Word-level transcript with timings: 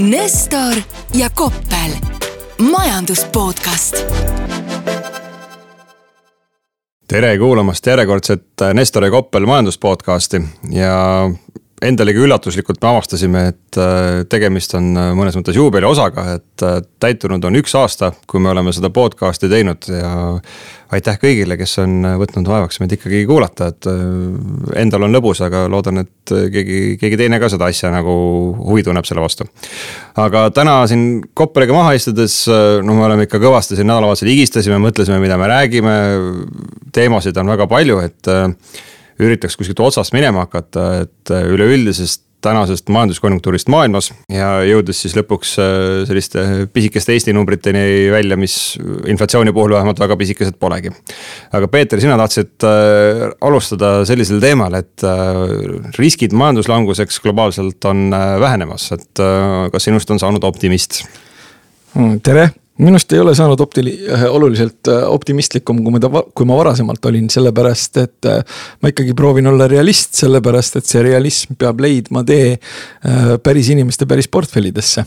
Nestor 0.00 0.74
ja 1.14 1.30
Koppel, 1.30 1.90
majandus 2.70 3.24
podcast. 3.24 3.96
tere 7.08 7.38
kuulamast 7.38 7.86
järjekordset 7.86 8.46
Nestor 8.74 9.04
ja 9.04 9.10
Koppel 9.10 9.46
majandus 9.46 9.78
podcast'i 9.78 10.40
ja 10.72 11.30
endalegi 11.84 12.20
üllatuslikult 12.20 12.80
me 12.82 12.90
avastasime, 12.92 13.42
et 13.52 13.78
äh, 13.80 14.22
tegemist 14.30 14.74
on 14.76 14.90
äh, 14.98 15.12
mõnes 15.16 15.36
mõttes 15.38 15.56
juubeliosaga, 15.56 16.26
et 16.36 16.64
äh, 16.66 16.80
täitunud 17.02 17.44
on 17.46 17.56
üks 17.60 17.74
aasta, 17.78 18.12
kui 18.28 18.42
me 18.42 18.50
oleme 18.52 18.72
seda 18.76 18.90
podcast'i 18.92 19.48
teinud 19.50 19.88
ja. 19.88 20.10
aitäh 20.92 21.16
kõigile, 21.22 21.56
kes 21.60 21.78
on 21.80 22.04
võtnud 22.20 22.50
vaevaks 22.50 22.80
meid 22.82 22.92
ikkagi 22.96 23.22
kuulata, 23.28 23.70
et 23.72 23.88
endal 24.80 25.06
on 25.06 25.14
lõbus, 25.14 25.40
aga 25.46 25.64
loodan, 25.70 26.02
et 26.02 26.34
keegi, 26.52 26.98
keegi 27.00 27.20
teine 27.20 27.40
ka 27.40 27.48
seda 27.52 27.70
asja 27.70 27.92
nagu 27.94 28.12
huvi 28.58 28.84
tunneb 28.84 29.08
selle 29.08 29.24
vastu. 29.24 29.46
aga 30.20 30.48
täna 30.54 30.82
siin 30.90 31.22
Koppeliga 31.34 31.76
maha 31.76 31.94
istudes, 31.96 32.42
noh, 32.50 32.98
me 32.98 33.06
oleme 33.06 33.28
ikka 33.28 33.40
kõvasti 33.40 33.78
siin 33.78 33.88
nädalavahetusel 33.88 34.32
higistasime, 34.34 34.82
mõtlesime, 34.82 35.20
mida 35.22 35.38
me 35.40 35.48
räägime. 35.48 35.96
teemasid 36.92 37.38
on 37.38 37.54
väga 37.54 37.70
palju, 37.70 38.00
et 38.04 38.34
üritaks 39.20 39.56
kuskilt 39.58 39.80
otsast 39.84 40.14
minema 40.16 40.46
hakata, 40.46 40.90
et 41.04 41.32
äh, 41.34 41.46
üleüldisest 41.54 42.26
tänasest 42.40 42.88
majanduskonjunktuurist 42.88 43.68
maailmas 43.68 44.06
ja 44.32 44.62
jõudes 44.64 45.02
siis 45.02 45.12
lõpuks 45.18 45.50
äh, 45.60 45.72
selliste 46.08 46.44
pisikeste 46.72 47.12
Eesti 47.12 47.34
numbriteni 47.36 47.82
välja, 48.12 48.38
mis 48.40 48.54
inflatsiooni 49.12 49.52
puhul 49.52 49.74
vähemalt 49.76 50.00
väga 50.00 50.16
pisikesed 50.16 50.56
polegi. 50.60 50.92
aga 51.52 51.68
Peeter, 51.68 52.00
sina 52.00 52.16
tahtsid 52.20 52.64
äh, 52.64 53.26
alustada 53.44 53.92
sellisel 54.08 54.40
teemal, 54.40 54.78
et 54.80 55.04
riskid 56.00 56.32
majanduslanguseks 56.36 57.20
globaalselt 57.26 57.84
on 57.90 58.08
vähenemas, 58.40 58.88
et 58.96 59.20
kas 59.72 59.88
sinust 59.88 60.10
on 60.10 60.22
saanud 60.22 60.44
optimist? 60.48 61.02
tere, 62.24 62.50
minust 62.80 63.12
ei 63.12 63.20
ole 63.20 63.34
saanud 63.34 63.60
optili-, 63.60 63.98
äh, 64.12 64.24
oluliselt 64.34 64.88
äh, 64.88 65.04
optimistlikum, 65.08 65.82
kui 65.84 65.94
ma 65.94 66.00
ta, 66.02 66.10
kui 66.34 66.48
ma 66.48 66.56
varasemalt 66.58 67.04
olin, 67.10 67.28
sellepärast 67.32 68.00
et 68.02 68.28
äh, 68.28 68.60
ma 68.82 68.92
ikkagi 68.92 69.14
proovin 69.16 69.50
olla 69.50 69.68
realist, 69.70 70.14
sellepärast 70.20 70.80
et 70.80 70.88
see 70.88 71.02
realism 71.04 71.56
peab 71.60 71.80
leidma 71.80 72.24
tee 72.26 72.56
päris 73.42 73.70
inimeste 73.72 74.06
päris 74.06 74.28
portfellidesse. 74.28 75.04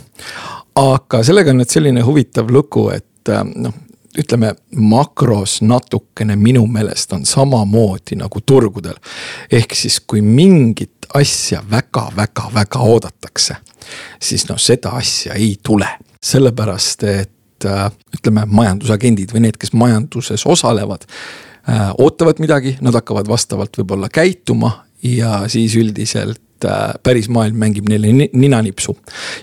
aga 0.75 1.23
sellega 1.23 1.52
on 1.53 1.61
nüüd 1.61 1.69
selline 1.69 2.03
huvitav 2.05 2.49
lugu, 2.52 2.88
et 2.93 3.31
noh, 3.55 3.75
ütleme 4.17 4.53
makros 4.77 5.59
natukene 5.65 6.35
minu 6.37 6.65
meelest 6.69 7.13
on 7.13 7.25
samamoodi 7.25 8.17
nagu 8.21 8.41
turgudel. 8.45 8.97
ehk 9.52 9.75
siis, 9.75 9.99
kui 9.99 10.21
mingit 10.21 11.08
asja 11.13 11.63
väga-väga-väga 11.71 12.80
oodatakse, 12.80 13.55
siis 14.21 14.49
noh, 14.49 14.58
seda 14.58 14.97
asja 14.97 15.33
ei 15.33 15.55
tule 15.63 15.89
sellepärast 16.23 17.03
et 17.03 17.31
Äh, 17.66 17.89
ütleme, 18.17 18.45
majandusagendid 18.47 19.33
või 19.33 19.47
need, 19.47 19.58
kes 19.59 19.73
majanduses 19.78 20.45
osalevad. 20.50 21.06
Äh, 21.70 21.92
ootavad 22.02 22.39
midagi, 22.44 22.78
nad 22.83 22.95
hakkavad 22.95 23.30
vastavalt 23.30 23.78
võib-olla 23.80 24.09
käituma 24.14 24.72
ja 25.03 25.44
siis 25.52 25.75
üldiselt 25.80 26.67
äh, 26.67 26.94
päris 27.03 27.30
maailm 27.31 27.59
mängib 27.59 27.88
neile 27.92 28.30
ninanipsu. 28.31 28.95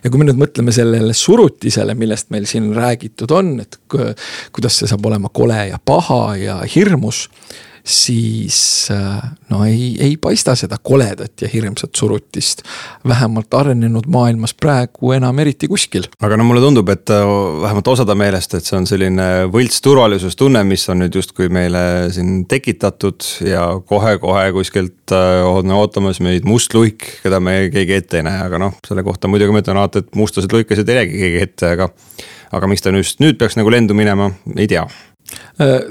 ja 0.04 0.10
kui 0.10 0.20
me 0.20 0.28
nüüd 0.28 0.40
mõtleme 0.40 0.72
sellele 0.72 1.16
surutisele, 1.16 1.94
millest 1.94 2.30
meil 2.30 2.46
siin 2.48 2.70
räägitud 2.76 3.32
on, 3.36 3.58
et 3.60 3.80
kuidas 3.88 4.78
see 4.78 4.88
saab 4.90 5.06
olema 5.06 5.32
kole 5.32 5.66
ja 5.72 5.80
paha 5.84 6.36
ja 6.40 6.60
hirmus 6.74 7.26
siis 7.84 8.88
äh, 8.90 9.30
no 9.48 9.64
ei, 9.64 9.96
ei 10.00 10.16
paista 10.20 10.54
seda 10.58 10.76
koledat 10.82 11.42
ja 11.42 11.48
hirmsat 11.48 11.94
surutist. 11.96 12.62
vähemalt 13.08 13.54
arenenud 13.54 14.06
maailmas 14.06 14.54
praegu 14.54 15.12
enam 15.12 15.38
eriti 15.38 15.68
kuskil. 15.68 16.08
aga 16.20 16.36
no 16.36 16.44
mulle 16.44 16.60
tundub, 16.60 16.88
et 16.88 17.10
äh, 17.10 17.24
vähemalt 17.62 17.88
osade 17.88 18.14
meelest, 18.14 18.54
et 18.54 18.64
see 18.64 18.76
on 18.78 18.86
selline 18.86 19.28
võlts 19.52 19.80
turvalisustunne, 19.84 20.64
mis 20.64 20.88
on 20.92 21.02
nüüd 21.04 21.16
justkui 21.16 21.48
meile 21.52 21.82
siin 22.14 22.44
tekitatud 22.50 23.26
ja 23.46 23.66
kohe-kohe 23.86 24.50
kuskilt 24.56 25.16
äh, 25.16 25.44
on 25.46 25.72
ootamas 25.76 26.20
meid 26.24 26.48
must 26.48 26.74
luik, 26.74 27.06
keda 27.24 27.40
me 27.40 27.62
keegi 27.72 28.00
ette 28.00 28.20
ei 28.20 28.28
näe, 28.28 28.44
aga 28.46 28.60
noh, 28.60 28.76
selle 28.86 29.04
kohta 29.06 29.30
muidugi 29.30 29.56
ma 29.56 29.64
ütlen 29.64 29.80
alati, 29.80 30.04
et 30.04 30.18
mustasid 30.18 30.52
luikasid 30.52 30.88
ei 30.88 31.02
näegi 31.02 31.24
keegi 31.24 31.46
ette, 31.48 31.74
aga. 31.76 31.90
aga 32.50 32.66
miks 32.66 32.82
ta 32.82 32.90
just 32.90 33.20
nüüd 33.22 33.38
peaks 33.38 33.54
nagu 33.56 33.70
lendu 33.70 33.94
minema, 33.94 34.32
ei 34.56 34.66
tea 34.70 34.86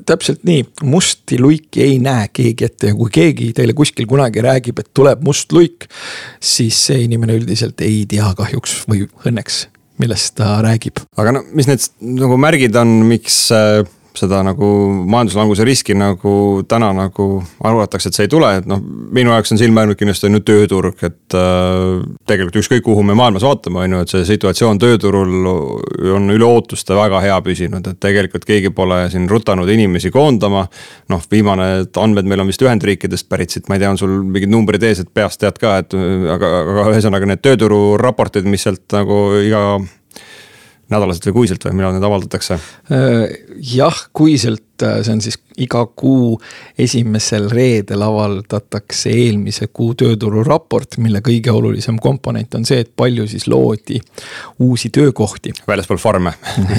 täpselt 0.06 0.44
nii, 0.48 0.64
musti 0.90 1.40
luiki 1.40 1.84
ei 1.86 2.00
näe 2.04 2.28
keegi 2.34 2.66
ette 2.66 2.92
ja 2.92 2.98
kui 2.98 3.12
keegi 3.14 3.52
teile 3.58 3.76
kuskil 3.78 4.08
kunagi 4.10 4.44
räägib, 4.44 4.80
et 4.82 4.90
tuleb 4.94 5.22
must 5.26 5.52
luik. 5.56 5.88
siis 6.40 6.80
see 6.90 7.04
inimene 7.06 7.38
üldiselt 7.40 7.82
ei 7.86 8.06
tea 8.10 8.34
kahjuks 8.38 8.82
või 8.90 9.06
õnneks, 9.28 9.68
millest 10.02 10.36
ta 10.40 10.58
räägib. 10.66 11.04
aga 11.18 11.38
no 11.38 11.44
mis 11.54 11.70
need 11.70 11.86
nagu 12.20 12.38
märgid 12.42 12.76
on, 12.80 13.00
miks 13.10 13.48
äh, 13.56 13.84
seda 14.18 14.42
nagu 14.44 14.68
majanduslanguse 15.10 15.66
riski 15.68 15.96
nagu 15.98 16.64
täna 16.70 16.90
nagu 16.96 17.28
arvatakse, 17.66 18.10
et 18.10 18.18
see 18.18 18.28
ei 18.28 18.32
tule, 18.32 18.50
et 18.60 18.68
noh, 18.70 18.82
minu 19.16 19.34
jaoks 19.34 19.54
on 19.54 19.62
silma 19.62 19.84
jäänud 19.84 20.00
kindlasti 20.00 20.30
on 20.30 20.40
ju 20.40 20.44
tööturg, 20.48 21.04
et 21.06 21.38
äh,. 21.38 22.06
tegelikult 22.30 22.60
ükskõik, 22.64 22.84
kuhu 22.86 23.04
me 23.06 23.16
maailmas 23.18 23.46
vaatame, 23.46 23.84
on 23.86 23.96
ju, 23.96 24.02
et 24.06 24.14
see 24.14 24.26
situatsioon 24.32 24.82
tööturul 24.82 25.50
on 26.16 26.34
üle 26.34 26.48
ootuste 26.48 26.98
väga 26.98 27.22
hea 27.26 27.38
püsinud, 27.46 27.86
et 27.92 28.02
tegelikult 28.02 28.48
keegi 28.50 28.74
pole 28.76 29.02
siin 29.14 29.30
rutanud 29.30 29.70
inimesi 29.70 30.12
koondama. 30.12 30.66
noh, 31.10 31.22
viimane 31.32 31.70
andmed 31.98 32.28
meil 32.30 32.44
on 32.44 32.50
vist 32.50 32.62
Ühendriikidest 32.62 33.30
pärit 33.30 33.54
siit, 33.54 33.70
ma 33.70 33.78
ei 33.78 33.84
tea, 33.84 33.94
on 33.94 33.98
sul 33.98 34.20
mingid 34.26 34.52
numbrid 34.52 34.84
ees, 34.84 35.04
et 35.04 35.14
peast 35.14 35.40
tead 35.42 35.58
ka, 35.62 35.78
et 35.84 35.96
aga, 35.96 36.52
aga 36.64 36.90
ühesõnaga 36.94 37.30
need 37.30 37.46
töötururaportid, 37.46 38.48
mis 38.50 38.66
sealt 38.66 38.86
nagu 38.94 39.22
iga 39.42 39.64
nädalaselt 40.94 41.30
või 41.30 41.38
kuiselt 41.42 41.66
või 41.68 41.78
millal 41.80 41.96
need 41.96 42.08
avaldatakse? 42.08 42.60
Äh, 42.94 43.38
jah, 43.76 44.02
kuiselt, 44.16 44.64
see 44.80 45.14
on 45.14 45.22
siis 45.24 45.40
iga 45.60 45.84
kuu 45.96 46.38
esimesel 46.80 47.50
reedel 47.52 48.04
avaldatakse 48.06 49.12
eelmise 49.12 49.68
kuu 49.74 49.94
töötururaport, 50.00 50.98
mille 51.04 51.22
kõige 51.26 51.52
olulisem 51.56 52.00
komponent 52.02 52.56
on 52.56 52.68
see, 52.68 52.84
et 52.86 52.92
palju 52.96 53.28
siis 53.30 53.48
loodi 53.52 54.00
uusi 54.66 54.92
töökohti. 54.96 55.54
väljaspool 55.68 56.02
farme 56.02 56.34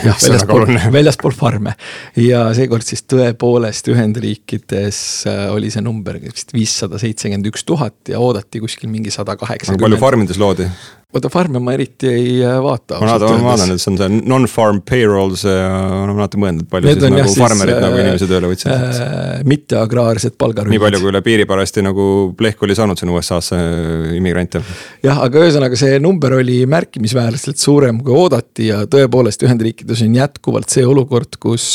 jah, 0.05 0.17
väljaspool, 0.23 0.67
väljaspool 0.93 1.37
farme 1.37 1.75
ja 2.17 2.47
seekord 2.57 2.87
siis 2.87 3.05
tõepoolest 3.11 3.91
Ühendriikides 3.93 5.03
äh, 5.31 5.45
oli 5.55 5.73
see 5.73 5.85
number 5.85 6.21
vist 6.23 6.55
viissada 6.57 7.01
seitsekümmend 7.01 7.51
üks 7.53 7.67
tuhat 7.69 8.13
ja 8.13 8.23
oodati 8.23 8.63
kuskil 8.63 8.91
mingi 8.93 9.13
sada 9.15 9.37
kaheksakümmend. 9.37 9.85
palju 9.87 10.01
farmides 10.01 10.41
loodi? 10.41 10.71
vaata 11.11 11.31
farme 11.33 11.59
ma 11.59 11.73
eriti 11.75 12.09
ei 12.09 12.35
äh, 12.45 12.57
vaata. 12.63 13.01
ma 13.03 13.17
vaatan, 13.19 13.75
et 13.75 13.83
see 13.83 13.91
on 13.91 13.99
see 13.99 14.21
non-farm 14.31 14.79
no 14.79 15.15
ma 15.19 16.05
olen 16.05 16.21
alati 16.21 16.41
mõelnud, 16.41 16.69
palju 16.71 16.91
Need 16.91 17.03
siis 17.03 17.15
nagu 17.17 17.35
farmerid 17.35 17.79
äh, 17.79 17.90
nagu 17.91 18.03
inimesi 18.05 18.29
tööle 18.31 18.51
võtsid 18.51 18.71
äh,. 18.73 19.43
mitteagraarsed 19.49 20.37
palgarühmad. 20.41 20.75
nii 20.75 20.83
palju, 20.83 21.01
kui 21.03 21.13
üle 21.13 21.23
piiri 21.27 21.47
parajasti 21.51 21.85
nagu 21.85 22.07
plehku 22.39 22.67
oli 22.67 22.77
saanud 22.79 23.01
siin 23.01 23.13
USA-sse 23.15 23.59
äh, 23.59 24.15
immigrante. 24.19 24.63
jah, 25.05 25.21
aga 25.25 25.45
ühesõnaga 25.45 25.79
see 25.81 25.99
number 26.03 26.37
oli 26.39 26.61
märkimisväärselt 26.71 27.61
suurem 27.61 28.01
kui 28.05 28.17
oodati 28.17 28.71
ja 28.71 28.83
tõepoolest 28.91 29.45
Ühendriikides 29.47 30.05
on 30.07 30.17
jätkuvalt 30.19 30.73
see 30.73 30.87
olukord, 30.87 31.39
kus 31.43 31.67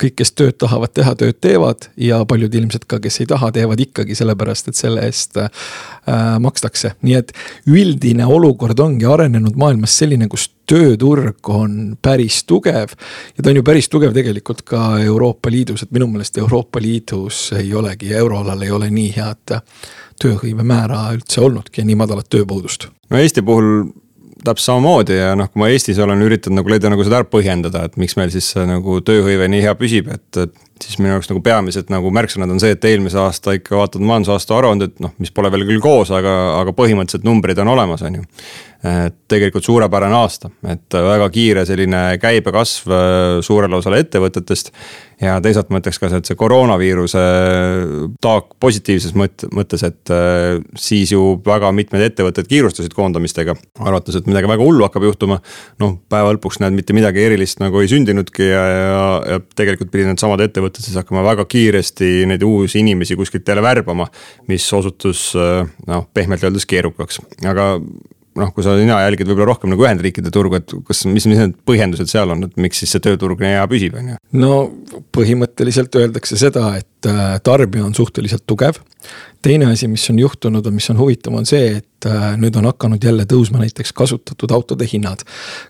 kõik, 0.00 0.18
kes 0.20 0.34
tööd 0.36 0.58
tahavad 0.60 0.94
teha, 0.96 1.14
tööd 1.18 1.40
teevad 1.44 1.88
ja 2.00 2.20
paljud 2.28 2.54
ilmselt 2.60 2.88
ka, 2.90 3.00
kes 3.02 3.22
ei 3.22 3.30
taha, 3.30 3.52
teevad 3.54 3.80
ikkagi 3.82 4.16
sellepärast, 4.18 4.70
et 4.70 4.78
selle 4.78 5.06
eest 5.08 5.38
äh, 5.40 5.50
makstakse, 6.42 6.94
nii 7.02 7.18
et 7.20 7.34
üldine 7.68 8.28
olukord 8.28 8.78
ongi 8.82 9.08
arenenud 9.08 9.58
maailmas 9.58 9.96
selline, 9.98 10.28
kus 10.30 10.50
tööturg 10.68 11.52
on 11.52 11.96
päris 12.02 12.42
tugev. 12.48 12.94
ja 13.36 13.42
ta 13.42 13.50
on 13.50 13.60
ju 13.60 13.64
päris 13.66 13.88
tugev 13.88 14.12
tegelikult 14.16 14.62
ka 14.68 14.98
Euroopa 15.04 15.50
Liidus, 15.50 15.82
et 15.82 15.94
minu 15.94 16.08
meelest 16.10 16.38
Euroopa 16.38 16.82
Liidus 16.82 17.52
ei 17.58 17.72
olegi, 17.74 18.12
euroalal 18.14 18.62
ei 18.62 18.70
ole 18.70 18.90
nii 18.90 19.14
head 19.16 19.56
tööhõive 20.18 20.66
määra 20.66 21.08
üldse 21.14 21.40
olnudki 21.40 21.82
ja 21.82 21.88
nii 21.88 21.98
madalat 21.98 22.28
tööpuudust. 22.30 22.88
no 23.10 23.18
Eesti 23.18 23.42
puhul 23.42 23.90
täpselt 24.44 24.66
samamoodi 24.66 25.16
ja 25.18 25.34
noh, 25.38 25.50
kui 25.50 25.62
ma 25.62 25.68
Eestis 25.72 25.98
olen 26.02 26.22
üritanud 26.22 26.60
nagu 26.60 26.70
leida 26.70 26.90
nagu 26.92 27.04
seda 27.06 27.20
ära 27.20 27.28
põhjendada, 27.28 27.84
et 27.88 27.96
miks 28.00 28.16
meil 28.18 28.30
siis 28.34 28.52
nagu 28.68 29.00
tööhõive 29.04 29.48
nii 29.50 29.64
hea 29.64 29.74
püsib, 29.78 30.10
et, 30.14 30.28
et 30.44 30.54
siis 30.84 30.98
minu 31.00 31.12
jaoks 31.14 31.30
nagu 31.30 31.42
peamised 31.44 31.90
nagu 31.92 32.10
märksõnad 32.14 32.50
on 32.54 32.60
see, 32.62 32.74
et 32.76 32.86
eelmise 32.88 33.18
aasta 33.22 33.54
ikka 33.58 33.76
vaatad 33.80 34.04
majandusaasta 34.04 34.56
aruanded, 34.58 34.96
noh, 35.04 35.14
mis 35.22 35.32
pole 35.34 35.50
veel 35.54 35.66
küll 35.68 35.82
koos, 35.82 36.12
aga, 36.14 36.34
aga 36.60 36.74
põhimõtteliselt 36.76 37.26
numbrid 37.28 37.58
on 37.62 37.74
olemas, 37.74 38.04
on 38.06 38.20
ju. 38.20 38.26
tegelikult 39.26 39.66
suurepärane 39.66 40.14
aasta, 40.14 40.52
et 40.70 40.94
väga 41.02 41.24
kiire 41.34 41.64
selline 41.66 42.02
käibekasv 42.22 42.92
äh, 42.94 43.30
suurele 43.42 43.74
osale 43.74 43.98
ettevõtetest. 44.04 44.70
ja 45.18 45.40
teisalt 45.42 45.72
ma 45.74 45.80
ütleks 45.80 45.98
ka, 45.98 46.12
et 46.14 46.30
see 46.30 46.38
koroonaviiruse 46.38 47.24
taak 48.22 48.52
positiivses 48.62 49.16
mõt-, 49.18 49.48
mõttes, 49.50 49.82
et 49.82 50.12
äh, 50.14 50.60
siis 50.78 51.10
ju 51.10 51.40
väga 51.42 51.72
mitmed 51.74 52.06
ettevõtted 52.06 52.46
kiirustasid 52.46 52.94
koondamistega. 52.94 53.56
arvates, 53.80 54.14
et 54.14 54.30
midagi 54.30 54.46
väga 54.46 54.62
hullu 54.62 54.86
hakkab 54.86 55.08
juhtuma. 55.10 55.40
noh, 55.82 55.98
päeva 56.08 56.36
lõpuks 56.36 56.62
näed, 56.62 56.78
mitte 56.78 56.94
midagi 56.94 57.26
erilist 57.26 57.58
nagu 57.58 57.82
ei 57.82 57.90
sündinudki 57.90 58.46
ja, 58.46 58.62
ja, 58.70 59.04
ja 59.34 59.40
tegelikult 59.58 59.90
pidid 59.90 60.12
needsamad 60.12 60.46
ettevõtted 60.46 60.67
ettevõtted 60.68 60.84
siis 60.86 61.00
hakkama 61.00 61.24
väga 61.26 61.48
kiiresti 61.48 62.28
neid 62.28 62.44
uusi 62.46 62.82
inimesi 62.82 63.16
kuskilt 63.18 63.48
jälle 63.48 63.62
värbama. 63.64 64.08
mis 64.48 64.72
osutus 64.72 65.32
noh, 65.34 66.06
pehmelt 66.14 66.44
öeldes 66.44 66.66
keerukaks, 66.68 67.20
aga 67.48 67.74
noh, 68.38 68.52
kui 68.54 68.64
sa 68.64 68.74
sina 68.78 69.00
jälgid 69.02 69.28
võib-olla 69.28 69.50
rohkem 69.52 69.72
nagu 69.72 69.84
Ühendriikide 69.84 70.30
turgu, 70.34 70.58
et 70.60 70.74
kas, 70.86 71.04
mis, 71.10 71.26
mis 71.30 71.40
need 71.40 71.56
põhjendused 71.68 72.10
seal 72.10 72.30
on, 72.34 72.46
et 72.46 72.60
miks 72.60 72.82
siis 72.82 72.92
see 72.94 73.02
tööturg 73.04 73.40
nii 73.42 73.56
hea 73.56 73.64
püsib, 73.70 73.96
on 73.98 74.12
ju? 74.12 74.18
no 74.38 74.52
põhimõtteliselt 75.14 75.98
öeldakse 75.98 76.38
seda, 76.40 76.70
et 76.78 77.10
äh, 77.10 77.38
tarbija 77.44 77.86
on 77.88 77.96
suhteliselt 77.98 78.46
tugev. 78.48 78.80
Teine 79.42 79.66
asi, 79.72 79.88
mis 79.88 80.10
on 80.10 80.18
juhtunud 80.18 80.64
ja 80.66 80.70
mis 80.70 80.90
on 80.90 80.98
huvitav, 80.98 81.34
on 81.34 81.46
see, 81.46 81.78
et 81.78 82.06
äh, 82.06 82.32
nüüd 82.40 82.56
on 82.58 82.66
hakanud 82.68 83.04
jälle 83.04 83.26
tõusma 83.28 83.62
näiteks 83.62 83.92
kasutatud 83.96 84.50
autode 84.54 84.86
hinnad. 84.92 85.22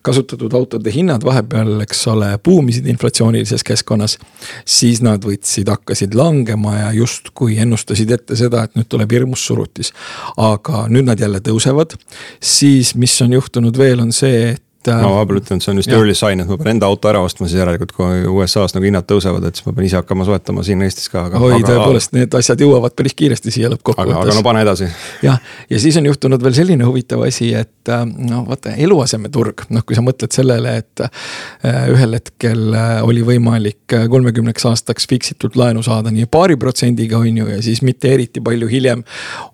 kasutatud 0.03 0.53
autode 0.55 0.93
hinnad 0.95 1.25
vahepeal, 1.25 1.81
eks 1.85 2.07
ole, 2.09 2.31
buumisid 2.45 2.87
inflatsioonilises 2.87 3.65
keskkonnas. 3.65 4.19
siis 4.65 5.03
nad 5.03 5.25
võtsid, 5.25 5.69
hakkasid 5.69 6.15
langema 6.15 6.77
ja 6.79 6.93
justkui 6.93 7.59
ennustasid 7.59 8.11
ette 8.11 8.37
seda, 8.37 8.65
et 8.65 8.77
nüüd 8.77 8.89
tuleb 8.89 9.13
hirmus 9.13 9.47
surutis. 9.47 9.93
aga 10.37 10.87
nüüd 10.89 11.09
nad 11.11 11.21
jälle 11.21 11.41
tõusevad, 11.41 11.99
siis 12.41 12.95
mis 12.95 13.21
on 13.23 13.33
juhtunud 13.33 13.79
veel, 13.79 14.01
on 14.01 14.13
see, 14.13 14.49
et 14.57 14.63
et. 14.89 15.03
ma 15.03 15.11
vahepeal 15.13 15.41
ütlen, 15.41 15.61
et 15.61 15.67
see 15.67 15.73
on 15.73 15.81
just 15.81 15.93
early 15.93 16.15
sign, 16.17 16.43
et 16.43 16.51
ma 16.51 16.59
pean 16.61 16.73
enda 16.75 16.89
auto 16.89 17.11
ära 17.11 17.21
ostma, 17.25 17.49
siis 17.49 17.61
järelikult 17.61 17.93
kui 17.97 18.25
USA-s 18.29 18.77
nagu 18.77 18.89
hinnad 18.89 19.07
tõusevad, 19.09 19.47
et 19.49 19.59
siis 19.59 19.67
ma 19.69 19.75
pean 19.77 19.89
ise 19.89 19.99
hakkama 20.01 20.27
soetama 20.29 20.65
siin 20.67 20.83
Eestis 20.87 21.11
ka. 21.13 21.27
oi, 21.39 21.61
tõepoolest, 21.67 22.15
need 22.17 22.35
asjad 22.39 22.65
jõuavad 22.65 22.95
päris 22.99 23.17
kiiresti 23.19 23.55
siia 23.55 23.71
lõppkokkuvõttes. 23.73 24.33
aga, 24.33 24.37
no 24.39 24.45
pane 24.47 24.65
edasi. 24.67 24.89
jah, 25.25 25.41
ja 25.71 25.83
siis 25.83 25.99
on 26.01 26.09
juhtunud 26.09 26.45
veel 26.45 26.57
selline 26.59 26.89
huvitav 26.89 27.25
asi, 27.27 27.51
et 27.59 27.93
äh, 27.93 28.05
no 28.31 28.45
vaata, 28.49 28.75
eluasemeturg, 28.77 29.67
noh, 29.75 29.85
kui 29.87 29.99
sa 29.99 30.05
mõtled 30.05 30.35
sellele, 30.35 30.77
et 30.83 31.05
äh, 31.05 31.81
ühel 31.93 32.19
hetkel 32.19 32.75
äh, 32.75 32.95
oli 33.07 33.25
võimalik 33.27 33.99
kolmekümneks 34.11 34.69
aastaks 34.71 35.09
fiksitult 35.11 35.57
laenu 35.59 35.83
saada 35.87 36.13
nii 36.15 36.29
paari 36.31 36.59
protsendiga, 36.61 37.21
on 37.21 37.43
ju, 37.43 37.49
ja 37.55 37.61
siis 37.65 37.83
mitte 37.87 38.13
eriti 38.15 38.43
palju 38.45 38.69
hiljem 38.71 39.05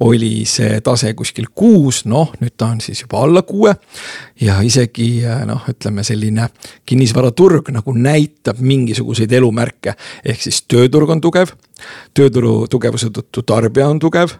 oli 0.04 0.44
see 0.48 0.80
tase 0.84 1.14
kuskil 1.16 1.50
kuus, 1.54 2.04
noh, 2.10 2.32
nüüd 2.40 2.56
ta 2.58 2.70
on 2.74 2.82
siis 2.84 3.04
juba 3.04 3.22
alla 3.24 3.44
kuue 3.46 3.74
ja 4.40 4.60
isegi 4.66 5.23
noh, 5.48 5.62
ütleme 5.70 6.04
selline 6.06 6.48
kinnisvaraturg 6.86 7.70
nagu 7.74 7.94
näitab 7.96 8.60
mingisuguseid 8.60 9.32
elumärke. 9.32 9.94
ehk 10.24 10.42
siis 10.42 10.62
tööturg 10.68 11.10
on 11.10 11.20
tugev, 11.20 11.54
tööturu 12.14 12.66
tugevuse 12.70 13.10
tõttu 13.14 13.42
tarbija 13.46 13.88
on 13.90 13.98
tugev 14.02 14.34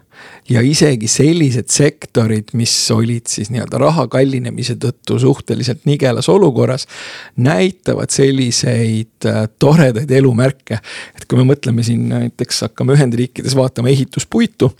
ja 0.49 0.61
isegi 0.65 1.07
sellised 1.11 1.69
sektorid, 1.73 2.53
mis 2.53 2.73
olid 2.93 3.27
siis 3.29 3.51
nii-öelda 3.53 3.79
raha 3.81 4.07
kallinemise 4.11 4.77
tõttu 4.81 5.19
suhteliselt 5.19 5.85
nigelas 5.85 6.29
olukorras. 6.29 6.87
näitavad 7.35 8.09
selliseid 8.09 9.25
äh, 9.25 9.43
toredaid 9.59 10.11
elumärke, 10.11 10.79
et 11.15 11.25
kui 11.25 11.41
me 11.41 11.47
mõtleme 11.53 11.83
siin 11.83 12.09
näiteks 12.09 12.61
hakkame 12.69 12.95
Ühendriikides 12.95 13.55
vaatama 13.55 13.89
ehituspuitu, 13.89 14.71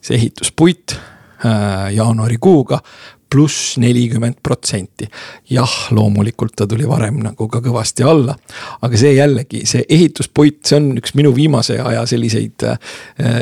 see 0.00 0.16
ehituspuit 0.16 0.96
äh, 0.96 1.92
jaanuarikuuga 1.94 2.80
pluss 3.30 3.76
nelikümmend 3.78 4.40
protsenti. 4.42 5.08
jah, 5.50 5.74
loomulikult 5.90 6.56
ta 6.56 6.66
tuli 6.66 6.88
varem 6.88 7.20
nagu 7.22 7.48
ka 7.48 7.60
kõvasti 7.64 8.06
alla, 8.06 8.34
aga 8.82 9.00
see 9.00 9.14
jällegi, 9.16 9.64
see 9.68 9.84
ehituspuit, 9.88 10.60
see 10.66 10.80
on 10.80 10.90
üks 11.00 11.14
minu 11.18 11.32
viimase 11.36 11.78
aja 11.82 12.04
selliseid 12.08 12.66
äh, 12.68 12.78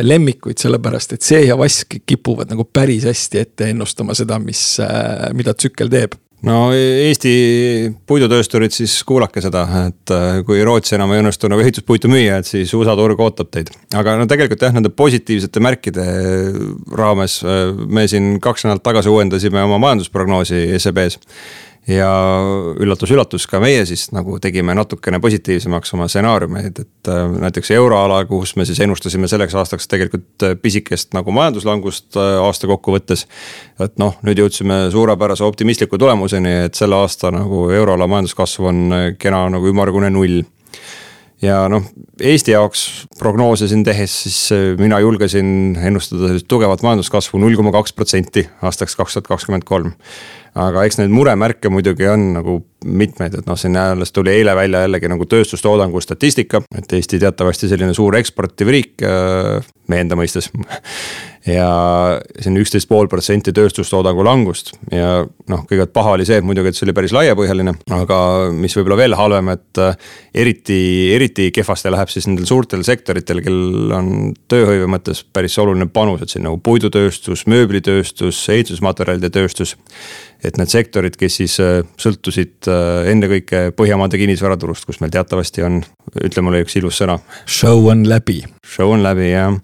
lemmikuid, 0.02 0.58
sellepärast 0.62 1.16
et 1.16 1.26
see 1.26 1.46
ja 1.46 1.58
vask 1.58 1.98
kipuvad 2.06 2.52
nagu 2.52 2.66
päris 2.66 3.06
hästi 3.06 3.42
ette 3.42 3.72
ennustama 3.72 4.14
seda, 4.18 4.40
mis 4.42 4.62
äh,, 4.82 5.30
mida 5.36 5.54
tsükkel 5.54 5.92
teeb 5.92 6.18
no 6.46 6.56
Eesti 6.74 7.32
puidutöösturid 8.06 8.74
siis 8.74 8.96
kuulake 9.06 9.42
seda, 9.44 9.64
et 9.88 10.14
äh, 10.14 10.40
kui 10.46 10.62
Rootsi 10.66 10.96
enam 10.96 11.12
ei 11.14 11.22
õnnestu 11.22 11.50
nagu 11.50 11.62
ehituspuitu 11.64 12.10
müüa, 12.12 12.40
et 12.40 12.48
siis 12.48 12.72
USA 12.76 12.96
turg 12.98 13.20
ootab 13.22 13.50
teid. 13.54 13.72
aga 13.96 14.16
no 14.20 14.28
tegelikult 14.30 14.62
jah, 14.66 14.74
nende 14.76 14.92
positiivsete 14.94 15.62
märkide 15.64 16.06
raames 16.96 17.40
äh, 17.44 17.70
me 17.74 18.06
siin 18.10 18.36
kaks 18.42 18.66
nädalat 18.66 18.86
tagasi 18.86 19.12
uuendasime 19.12 19.62
oma 19.66 19.80
majandusprognoosi 19.88 20.68
SEB-s 20.78 21.20
ja 21.86 22.08
üllatus-üllatus, 22.82 23.46
ka 23.50 23.60
meie 23.62 23.84
siis 23.86 24.08
nagu 24.14 24.40
tegime 24.42 24.74
natukene 24.74 25.20
positiivsemaks 25.22 25.94
oma 25.94 26.08
stsenaariumeid, 26.10 26.80
et 26.82 27.10
äh, 27.12 27.36
näiteks 27.46 27.70
euroala, 27.76 28.24
kus 28.26 28.56
me 28.58 28.66
siis 28.66 28.80
ennustasime 28.82 29.30
selleks 29.30 29.54
aastaks 29.54 29.86
tegelikult 29.90 30.46
äh, 30.46 30.56
pisikest 30.62 31.14
nagu 31.14 31.34
majanduslangust 31.34 32.18
äh, 32.18 32.40
aasta 32.42 32.70
kokkuvõttes. 32.70 33.26
et 33.80 33.98
noh, 34.02 34.18
nüüd 34.26 34.42
jõudsime 34.42 34.86
suurepärase 34.90 35.44
optimistliku 35.46 35.98
tulemuseni, 35.98 36.58
et 36.66 36.74
selle 36.74 36.98
aasta 36.98 37.30
nagu 37.34 37.68
euroala 37.70 38.08
majanduskasv 38.10 38.66
on 38.66 38.84
kena 39.18 39.46
nagu 39.54 39.70
ümmargune 39.70 40.10
null 40.10 40.42
ja 41.42 41.66
noh, 41.70 41.84
Eesti 42.16 42.54
jaoks 42.54 42.82
prognoose 43.18 43.68
siin 43.68 43.84
tehes, 43.84 44.14
siis 44.24 44.38
mina 44.80 44.98
julgesin 45.04 45.76
ennustada 45.84 46.32
tugevat 46.48 46.82
majanduskasvu 46.82 47.38
null 47.38 47.58
koma 47.60 47.70
kaks 47.76 47.92
protsenti 47.92 48.46
aastaks 48.64 48.96
kaks 48.96 49.18
tuhat 49.18 49.30
kakskümmend 49.30 49.68
kolm 49.68 49.92
aga 50.56 50.86
eks 50.86 51.00
neid 51.00 51.12
muremärke 51.12 51.70
muidugi 51.72 52.08
on 52.08 52.30
nagu 52.38 52.60
mitmeid, 52.86 53.34
et 53.38 53.46
noh, 53.48 53.58
siin 53.58 53.76
alles 53.80 54.12
tuli 54.14 54.32
eile 54.36 54.54
välja 54.56 54.84
jällegi 54.84 55.10
nagu 55.10 55.26
tööstustoodangu 55.28 56.00
statistika, 56.04 56.62
et 56.76 56.92
Eesti 56.98 57.20
teatavasti 57.22 57.70
selline 57.70 57.94
suur 57.96 58.16
eksportiv 58.18 58.70
riik 58.72 59.06
äh, 59.06 59.64
meie 59.90 60.06
enda 60.06 60.18
mõistes. 60.18 60.50
Ja 61.46 61.68
on 62.18 62.56
üksteist 62.58 62.88
pool 62.90 63.06
protsenti 63.06 63.52
tööstustoodangu 63.54 64.24
langust 64.26 64.72
ja 64.90 65.20
noh, 65.22 65.60
kõigepealt 65.62 65.92
paha 65.94 66.16
oli 66.16 66.24
see, 66.26 66.40
et 66.40 66.46
muidugi, 66.46 66.72
et 66.72 66.78
see 66.78 66.82
oli 66.88 66.94
päris 66.96 67.14
laiapõhjaline, 67.14 67.70
aga 67.94 68.16
mis 68.50 68.74
võib-olla 68.74 68.96
veel 68.98 69.14
halvem, 69.14 69.52
et 69.54 69.78
äh, 69.78 69.94
eriti, 70.42 70.80
eriti 71.14 71.52
kehvasti 71.54 71.92
läheb 71.94 72.10
siis 72.10 72.26
nendel 72.26 72.50
suurtel 72.50 72.82
sektoritel, 72.82 73.44
kellel 73.46 73.94
on 73.94 74.10
tööhõive 74.50 74.90
mõttes 74.90 75.22
päris 75.22 75.54
oluline 75.62 75.86
panus, 75.86 76.26
et 76.26 76.34
siin 76.34 76.48
nagu 76.48 76.58
puidutööstus, 76.66 77.46
mööblitööstus, 77.46 78.42
ehitusmaterjalide 78.56 79.30
tööstus 79.38 79.76
et 80.46 80.58
need 80.60 80.70
sektorid, 80.70 81.16
kes 81.18 81.40
siis 81.40 81.56
äh, 81.62 81.80
sõltusid 82.00 82.68
äh, 82.70 83.10
ennekõike 83.12 83.70
Põhjamaade 83.76 84.20
kinnisvaraturust, 84.20 84.86
kus 84.88 85.00
meil 85.02 85.12
teatavasti 85.14 85.64
on, 85.66 85.80
ütle 86.22 86.44
mulle 86.46 86.62
üks 86.64 86.78
ilus 86.80 87.00
sõna. 87.02 87.18
Show 87.50 87.90
on 87.92 88.06
läbi. 88.08 88.42
Show 88.66 88.94
on 88.94 89.04
läbi 89.06 89.32
jah 89.32 89.56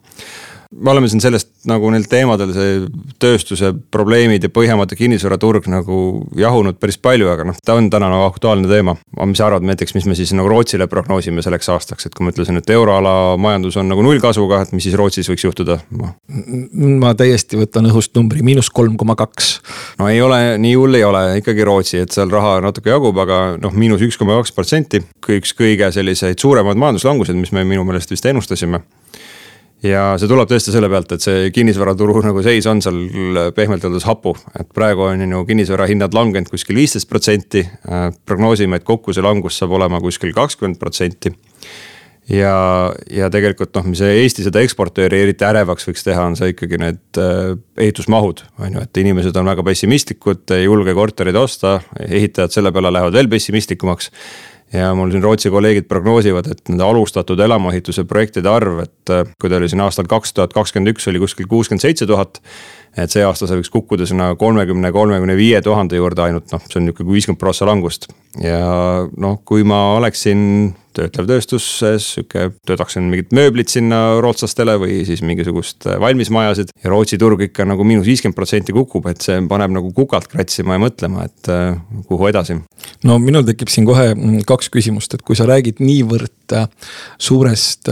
me 0.72 0.90
oleme 0.90 1.08
siin 1.08 1.20
sellest 1.20 1.50
nagu 1.68 1.90
neil 1.92 2.04
teemadel, 2.10 2.52
see 2.56 2.76
tööstuse 3.22 3.72
probleemid 3.92 4.46
ja 4.46 4.50
Põhjamaade 4.52 4.96
kinnisvaraturg 4.96 5.68
nagu 5.72 5.96
jahunud 6.38 6.78
päris 6.80 6.98
palju, 7.02 7.28
aga 7.32 7.46
noh, 7.48 7.58
ta 7.64 7.76
on 7.78 7.88
täna 7.92 8.08
nagu 8.12 8.26
aktuaalne 8.26 8.68
teema. 8.70 8.96
aga 9.16 9.26
mis 9.28 9.40
sa 9.40 9.48
arvad 9.48 9.66
näiteks, 9.68 9.94
mis 9.96 10.08
me 10.08 10.16
siis 10.18 10.32
nagu 10.36 10.48
Rootsile 10.50 10.86
prognoosime 10.90 11.44
selleks 11.44 11.68
aastaks, 11.72 12.06
et 12.06 12.16
kui 12.16 12.26
ma 12.26 12.32
ütlesin, 12.32 12.58
et 12.60 12.70
euroala 12.72 13.36
majandus 13.40 13.76
on 13.80 13.88
nagu 13.92 14.04
nullkasvuga, 14.04 14.62
et 14.64 14.72
mis 14.76 14.86
siis 14.88 14.96
Rootsis 14.98 15.30
võiks 15.30 15.46
juhtuda? 15.46 15.78
ma 17.02 17.12
täiesti 17.18 17.60
võtan 17.60 17.88
õhust 17.90 18.16
numbri, 18.16 18.44
miinus 18.46 18.70
kolm 18.70 18.96
koma 19.00 19.16
kaks. 19.18 19.52
no 20.00 20.08
ei 20.12 20.22
ole, 20.24 20.40
nii 20.62 20.74
hull 20.78 20.98
ei 20.98 21.04
ole 21.04 21.24
ikkagi 21.42 21.68
Rootsi, 21.68 22.02
et 22.06 22.16
seal 22.16 22.32
raha 22.32 22.58
natuke 22.64 22.92
jagub, 22.92 23.18
aga 23.24 23.42
noh, 23.60 23.76
miinus 23.76 24.04
üks 24.04 24.18
koma 24.20 24.40
kaks 24.40 24.56
protsenti. 24.56 25.02
üks 25.28 25.54
kõige 25.58 25.92
selliseid 25.92 26.40
suuremaid 26.40 26.80
majanduslangused, 26.80 27.36
mis 27.38 27.52
me 27.52 27.64
minu 27.68 27.84
meelest 27.88 28.12
vist 28.12 28.26
ennustasime 28.26 28.82
ja 29.86 30.02
see 30.20 30.30
tuleb 30.30 30.50
tõesti 30.50 30.74
selle 30.74 30.88
pealt, 30.92 31.14
et 31.14 31.24
see 31.24 31.50
kinnisvaraturu 31.54 32.22
nagu 32.24 32.42
seis 32.44 32.66
on 32.70 32.82
seal 32.84 33.00
pehmelt 33.56 33.84
öeldes 33.86 34.06
hapu, 34.08 34.34
et 34.58 34.68
praegu 34.74 35.08
on 35.08 35.24
ju 35.26 35.44
kinnisvara 35.48 35.88
hinnad 35.90 36.14
langenud 36.16 36.50
kuskil 36.52 36.78
viisteist 36.78 37.10
protsenti. 37.10 37.64
prognoosime, 38.26 38.78
et 38.78 38.84
kokku 38.86 39.14
see 39.14 39.24
langus 39.24 39.58
saab 39.58 39.74
olema 39.78 40.00
kuskil 40.00 40.32
kakskümmend 40.34 40.78
protsenti. 40.78 41.34
ja, 42.30 42.92
ja 43.10 43.30
tegelikult 43.30 43.74
noh, 43.74 43.88
mis 43.90 44.00
Eesti 44.06 44.44
seda 44.46 44.62
eksportööri 44.62 45.24
eriti 45.24 45.44
ärevaks 45.44 45.88
võiks 45.88 46.06
teha, 46.06 46.28
on 46.30 46.36
see 46.38 46.52
ikkagi 46.54 46.78
need 46.78 47.18
äh, 47.18 47.58
ehitusmahud, 47.82 48.44
on 48.62 48.78
ju, 48.78 48.84
et 48.86 49.02
inimesed 49.02 49.36
on 49.36 49.50
väga 49.50 49.66
pessimistlikud, 49.66 50.46
ei 50.54 50.68
julge 50.68 50.94
korterid 50.94 51.36
osta, 51.36 51.80
ehitajad 52.06 52.54
selle 52.54 52.72
peale 52.72 52.94
lähevad 52.94 53.18
veel 53.18 53.30
pessimistlikumaks 53.32 54.12
ja 54.72 54.92
mul 54.94 55.10
siin 55.12 55.22
Rootsi 55.22 55.50
kolleegid 55.52 55.88
prognoosivad, 55.88 56.48
et 56.52 56.70
nende 56.72 56.84
alustatud 56.86 57.40
elamuehituse 57.40 58.04
projektide 58.08 58.48
arv, 58.48 58.82
et 58.86 59.12
äh, 59.12 59.26
kui 59.40 59.50
ta 59.52 59.60
oli 59.60 59.68
siin 59.72 59.84
aastal 59.84 60.08
kaks 60.10 60.34
tuhat 60.36 60.54
kakskümmend 60.56 60.94
üks 60.94 61.08
oli 61.12 61.20
kuskil 61.22 61.50
kuuskümmend 61.50 61.84
seitse 61.84 62.08
tuhat. 62.08 62.40
Et 62.96 63.12
see 63.12 63.24
aasta 63.24 63.48
see 63.48 63.60
võiks 63.60 63.72
kukkuda 63.72 64.06
sinna 64.08 64.32
kolmekümne, 64.38 64.92
kolmekümne 64.92 65.36
viie 65.38 65.62
tuhande 65.64 65.96
juurde 65.96 66.26
ainult 66.26 66.52
noh, 66.52 66.62
see 66.68 66.80
on 66.80 66.88
nihuke 66.88 67.06
viiskümmend 67.08 67.40
prossa 67.40 67.68
langust. 67.68 68.10
ja 68.40 68.62
noh, 69.16 69.40
kui 69.48 69.64
ma 69.68 69.84
oleksin 69.96 70.72
töötlev 70.96 71.28
tööstuses, 71.28 72.06
sihuke, 72.16 72.50
töötaksin 72.68 73.06
mingit 73.10 73.32
mööblit 73.36 73.72
sinna 73.72 74.18
rootslastele 74.22 74.74
või 74.80 75.00
siis 75.08 75.22
mingisugust 75.24 75.86
äh, 75.88 75.98
valmismajasid. 76.00 76.72
ja 76.82 76.92
Rootsi 76.92 77.18
turg 77.20 77.40
ikka 77.48 77.64
nagu 77.68 77.84
miinus 77.86 78.08
viiskümmend 78.08 78.36
protsenti 78.36 78.74
kukub, 78.76 79.08
et 79.10 79.24
see 79.24 79.38
paneb 79.48 79.72
nagu 79.72 79.92
kukalt 79.96 80.28
kratsima 80.32 80.76
ja 80.76 80.82
mõtlema, 80.84 81.26
et 81.28 81.52
äh, 81.52 81.80
kuhu 82.08 82.28
edasi. 82.28 82.58
no 83.08 83.18
minul 83.22 83.46
tekib 83.48 83.72
siin 83.72 83.88
kohe 83.88 84.12
mm, 84.14 84.44
kaks 84.48 84.68
küsimust, 84.74 85.16
et 85.16 85.24
kui 85.24 85.38
sa 85.38 85.48
räägid 85.48 85.80
niivõrd 85.80 86.56
äh, 86.58 86.68
suurest 87.16 87.88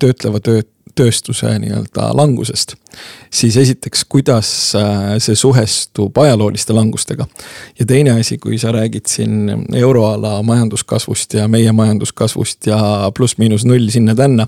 töötleva 0.00 0.40
töö 0.44 0.62
tööstuse 0.96 1.52
nii-öelda 1.62 2.10
langusest. 2.16 2.74
siis 3.30 3.56
esiteks, 3.56 4.04
kuidas 4.08 4.48
äh, 4.78 5.16
see 5.20 5.36
suhestub 5.36 6.16
ajalooliste 6.18 6.72
langustega. 6.72 7.26
ja 7.78 7.86
teine 7.86 8.14
asi, 8.20 8.38
kui 8.38 8.58
sa 8.58 8.72
räägid 8.72 9.06
siin 9.06 9.66
euroala 9.74 10.42
majanduskasvust 10.42 11.34
ja 11.34 11.48
meie 11.48 11.72
majanduskasvust 11.72 12.66
ja 12.66 13.10
pluss-miinus 13.14 13.64
null 13.64 13.88
sinna-tänna. 13.90 14.46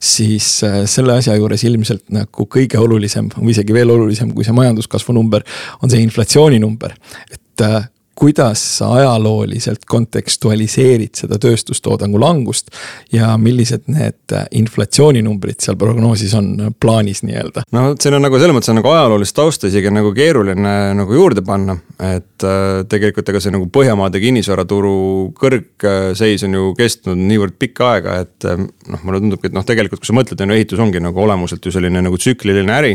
siis 0.00 0.64
äh, 0.64 0.82
selle 0.86 1.18
asja 1.18 1.36
juures 1.36 1.64
ilmselt 1.64 2.04
nagu 2.10 2.48
kõige 2.56 2.78
olulisem 2.78 3.30
või 3.38 3.54
isegi 3.54 3.74
veel 3.74 3.90
olulisem 3.90 4.34
kui 4.34 4.44
see 4.44 4.56
majanduskasvu 4.56 5.14
number 5.14 5.42
on 5.82 5.90
see 5.90 6.02
inflatsiooninumber. 6.02 6.94
et 7.30 7.66
äh, 7.66 7.88
kuidas 8.14 8.62
sa 8.78 8.90
ajalooliselt 8.98 9.84
kontekstualiseerid 9.90 11.14
seda 11.18 11.38
tööstustoodangu 11.42 12.20
langust 12.20 12.70
ja 13.12 13.34
millised 13.40 13.88
need 13.90 14.34
inflatsiooninumbrid 14.54 15.60
seal 15.64 15.78
prognoosis 15.80 16.34
on 16.38 16.70
plaanis 16.80 17.24
nii-öelda? 17.26 17.66
no 17.74 17.84
siin 18.00 18.18
on 18.18 18.24
nagu 18.26 18.38
selles 18.38 18.56
mõttes 18.56 18.72
on 18.72 18.80
nagu 18.80 18.92
ajaloolist 18.92 19.36
tausta 19.36 19.70
isegi 19.70 19.92
nagu 19.94 20.12
keeruline 20.14 20.74
nagu 20.98 21.16
juurde 21.16 21.44
panna, 21.46 21.76
et 21.98 22.46
äh, 22.46 22.82
tegelikult 22.90 23.28
ega 23.32 23.42
see 23.42 23.54
nagu 23.54 23.68
Põhjamaade 23.74 24.20
kinnisvaraturu 24.22 24.96
kõrgseis 25.38 26.44
on 26.46 26.58
ju 26.58 26.72
kestnud 26.78 27.18
niivõrd 27.18 27.56
pikka 27.58 27.94
aega, 27.96 28.18
et 28.24 28.48
äh, 28.48 28.60
noh, 28.60 29.06
mulle 29.06 29.22
tundubki, 29.24 29.50
et 29.50 29.56
noh, 29.56 29.66
tegelikult 29.66 30.02
kui 30.02 30.10
sa 30.10 30.16
mõtled, 30.16 30.40
on 30.40 30.52
ju 30.52 30.58
ehitus 30.60 30.82
ongi 30.82 31.02
nagu 31.02 31.24
olemuselt 31.24 31.64
ju 31.64 31.74
selline 31.74 32.04
nagu 32.04 32.20
tsükliline 32.20 32.78
äri 32.78 32.94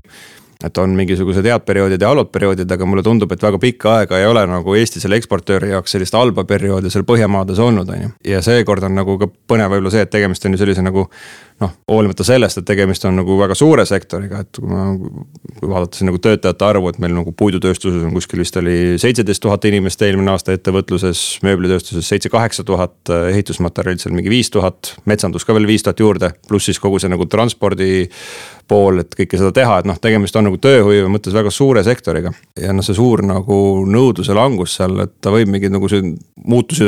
et 0.66 0.78
on 0.78 0.92
mingisugused 0.92 1.46
head 1.48 1.64
perioodid 1.64 2.02
ja 2.04 2.10
halvad 2.12 2.32
perioodid, 2.36 2.72
aga 2.72 2.88
mulle 2.90 3.04
tundub, 3.04 3.32
et 3.32 3.44
väga 3.44 3.60
pikka 3.64 3.94
aega 4.02 4.18
ei 4.20 4.26
ole 4.28 4.44
nagu 4.50 4.76
Eesti 4.76 5.00
selle 5.00 5.16
eksportööri 5.20 5.72
jaoks 5.72 5.96
sellist 5.96 6.18
halba 6.20 6.44
perioodi 6.48 6.92
seal 6.92 7.06
Põhjamaades 7.08 7.62
olnud, 7.64 7.88
on 7.88 8.02
ju. 8.04 8.10
ja 8.28 8.42
seekord 8.44 8.84
on 8.84 8.98
nagu 9.00 9.16
ka 9.22 9.30
põnev 9.30 9.72
võib-olla 9.72 9.94
see, 9.94 10.04
et 10.04 10.12
tegemist 10.12 10.44
on 10.46 10.58
ju 10.58 10.60
sellise 10.60 10.84
nagu 10.84 11.08
noh, 11.60 11.74
hoolimata 11.92 12.24
sellest, 12.24 12.62
et 12.62 12.68
tegemist 12.68 13.06
on 13.08 13.18
nagu 13.20 13.36
väga 13.40 13.56
suure 13.58 13.86
sektoriga, 13.88 14.44
et 14.44 14.60
kui 14.60 14.70
ma, 14.70 14.86
kui 15.60 15.72
vaadata 15.72 16.00
siin 16.00 16.10
nagu 16.10 16.22
töötajate 16.24 16.66
arvu, 16.66 16.92
et 16.92 17.00
meil 17.04 17.16
nagu 17.18 17.34
puidutööstuses 17.36 18.06
on 18.06 18.14
kuskil 18.16 18.44
vist 18.44 18.60
oli 18.62 18.78
seitseteist 19.02 19.44
tuhat 19.44 19.68
inimest 19.70 20.02
eelmine 20.06 20.34
aasta 20.34 20.56
ettevõtluses, 20.56 21.24
mööblitööstuses 21.46 22.08
seitse-kaheksa 22.14 22.66
tuhat, 22.68 22.98
ehitusmaterjalid 23.34 24.04
seal 24.04 24.16
mingi 24.16 24.32
viis 24.32 24.52
tuhat, 24.54 24.94
metsandus 25.10 25.48
ka 25.48 25.58
veel 25.58 25.68
viis 25.70 25.84
tuhat 25.86 26.00
juurde, 26.00 26.32
pluss 26.48 26.72
siis 26.72 26.80
kogu 26.80 27.02
see 27.02 27.12
nagu 27.12 27.28
transpordi 27.30 28.08
pool, 28.70 29.02
et 29.02 29.16
kõike 29.18 29.40
seda 29.40 29.52
teha, 29.56 29.80
et 29.82 29.88
noh, 29.90 29.98
tegemist 30.02 30.36
on 30.38 30.46
nagu 30.50 30.60
tööhõive 30.62 31.10
mõttes 31.12 31.34
väga 31.36 31.52
suure 31.54 31.84
sektoriga. 31.86 32.32
ja 32.60 32.74
noh, 32.76 32.86
see 32.86 32.96
suur 32.98 33.24
nagu 33.26 33.58
nõudluse 33.90 34.36
langus 34.38 34.76
seal, 34.78 34.98
et 35.04 35.16
ta 35.24 35.34
võib 35.34 35.50
mingeid 35.50 35.74
nagu 35.74 35.90
see 35.90 36.14
muutusi 36.46 36.86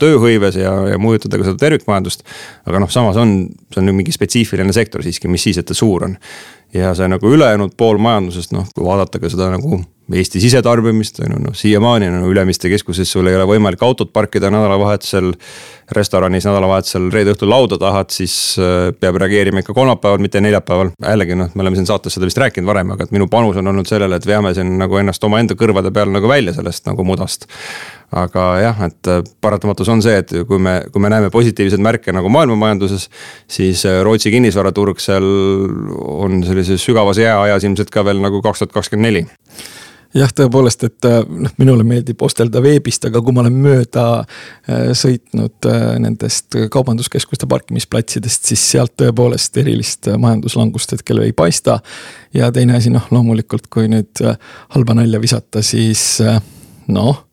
tööhõives 0.00 0.58
ja, 0.58 0.72
ja 0.94 1.00
mõjutada 1.00 1.40
ka 1.40 1.48
seda 1.48 1.60
tervikmajandust. 1.60 2.24
aga 2.66 2.82
noh, 2.82 2.90
samas 2.92 3.20
on, 3.20 3.36
see 3.74 3.82
on 3.82 3.92
ju 3.92 3.96
mingi 4.08 4.16
spetsiifiline 4.16 4.72
sektor 4.72 5.04
siiski, 5.04 5.28
mis 5.28 5.44
siis, 5.44 5.60
et 5.60 5.68
ta 5.68 5.76
suur 5.76 6.08
on. 6.08 6.16
Ja 6.74 6.94
see 6.94 7.08
nagu 7.08 7.30
ülejäänud 7.32 7.76
pool 7.76 8.00
majandusest, 8.02 8.52
noh, 8.52 8.66
kui 8.74 8.84
vaadata 8.84 9.20
ka 9.22 9.30
seda 9.32 9.50
nagu 9.54 9.80
Eesti 10.08 10.40
sisetarbimist 10.40 11.18
on 11.20 11.32
ju 11.34 11.38
noh, 11.42 11.54
siiamaani 11.56 12.06
on 12.08 12.14
no, 12.22 12.28
Ülemiste 12.32 12.70
keskuses 12.72 13.10
sul 13.12 13.28
ei 13.28 13.36
ole 13.36 13.44
võimalik 13.44 13.82
autot 13.84 14.08
parkida 14.12 14.48
nädalavahetusel. 14.50 15.34
restoranis 15.92 16.44
nädalavahetusel 16.44 17.10
reede 17.12 17.32
õhtul 17.32 17.48
lauda 17.48 17.78
tahad, 17.80 18.08
siis 18.12 18.56
äh, 18.60 18.88
peab 19.00 19.16
reageerima 19.20 19.60
ikka 19.60 19.76
kolmapäeval, 19.76 20.18
mitte 20.24 20.40
neljapäeval. 20.40 20.94
jällegi 21.02 21.36
noh, 21.36 21.50
me 21.54 21.64
oleme 21.64 21.76
siin 21.76 21.86
saates 21.86 22.16
seda 22.16 22.28
vist 22.28 22.40
rääkinud 22.40 22.68
varem, 22.68 22.90
aga 22.96 23.04
et 23.04 23.12
minu 23.12 23.28
panus 23.28 23.60
on 23.60 23.68
olnud 23.68 23.88
sellele, 23.88 24.16
et 24.16 24.26
veame 24.26 24.54
siin 24.56 24.78
nagu 24.80 24.96
ennast 24.96 25.24
omaenda 25.24 25.56
kõrvade 25.60 25.92
peal 25.92 26.12
nagu 26.12 26.28
välja 26.28 26.56
sellest 26.56 26.88
nagu 26.88 27.04
mudast 27.04 27.44
aga 28.16 28.44
jah, 28.62 28.78
et 28.88 29.08
äh, 29.12 29.20
paratamatus 29.44 29.88
on 29.92 30.00
see, 30.04 30.16
et 30.22 30.32
kui 30.48 30.60
me, 30.62 30.78
kui 30.92 31.02
me 31.04 31.10
näeme 31.12 31.28
positiivseid 31.32 31.82
märke 31.84 32.12
nagu 32.16 32.30
maailma 32.32 32.56
majanduses, 32.56 33.08
siis 33.50 33.84
äh, 33.88 34.00
Rootsi 34.04 34.32
kinnisvaraturg 34.32 35.00
seal 35.02 35.26
on 36.08 36.40
sellises 36.64 36.86
sügavas 36.86 37.20
jääajas 37.20 37.66
ilmselt 37.68 37.92
ka 37.94 38.04
veel 38.06 38.22
nagu 38.22 38.42
kaks 38.44 38.64
tuhat 38.64 38.74
kakskümmend 38.74 39.08
neli 39.08 39.26
jah, 40.16 40.30
tõepoolest, 40.32 40.84
et 40.88 41.08
äh, 41.08 41.20
noh, 41.28 41.52
minule 41.60 41.84
meeldib 41.86 42.22
ostelda 42.24 42.62
veebist, 42.64 43.04
aga 43.08 43.20
kui 43.24 43.34
ma 43.36 43.42
olen 43.44 43.58
mööda 43.60 44.04
äh, 44.22 44.90
sõitnud 44.96 45.68
äh, 45.68 45.86
nendest 46.02 46.56
kaubanduskeskuste 46.72 47.48
parkimisplatsidest, 47.50 48.48
siis 48.50 48.64
sealt 48.72 48.96
tõepoolest 49.00 49.60
erilist 49.60 50.10
majanduslangust 50.18 50.96
hetkel 50.96 51.22
ei 51.26 51.36
paista. 51.36 51.78
ja 52.34 52.50
teine 52.52 52.76
asi, 52.76 52.90
noh 52.90 53.08
loomulikult, 53.12 53.68
kui 53.72 53.88
nüüd 53.88 54.24
halba 54.74 54.96
nalja 54.96 55.20
visata, 55.20 55.62
siis 55.62 56.22
noh 56.88 57.27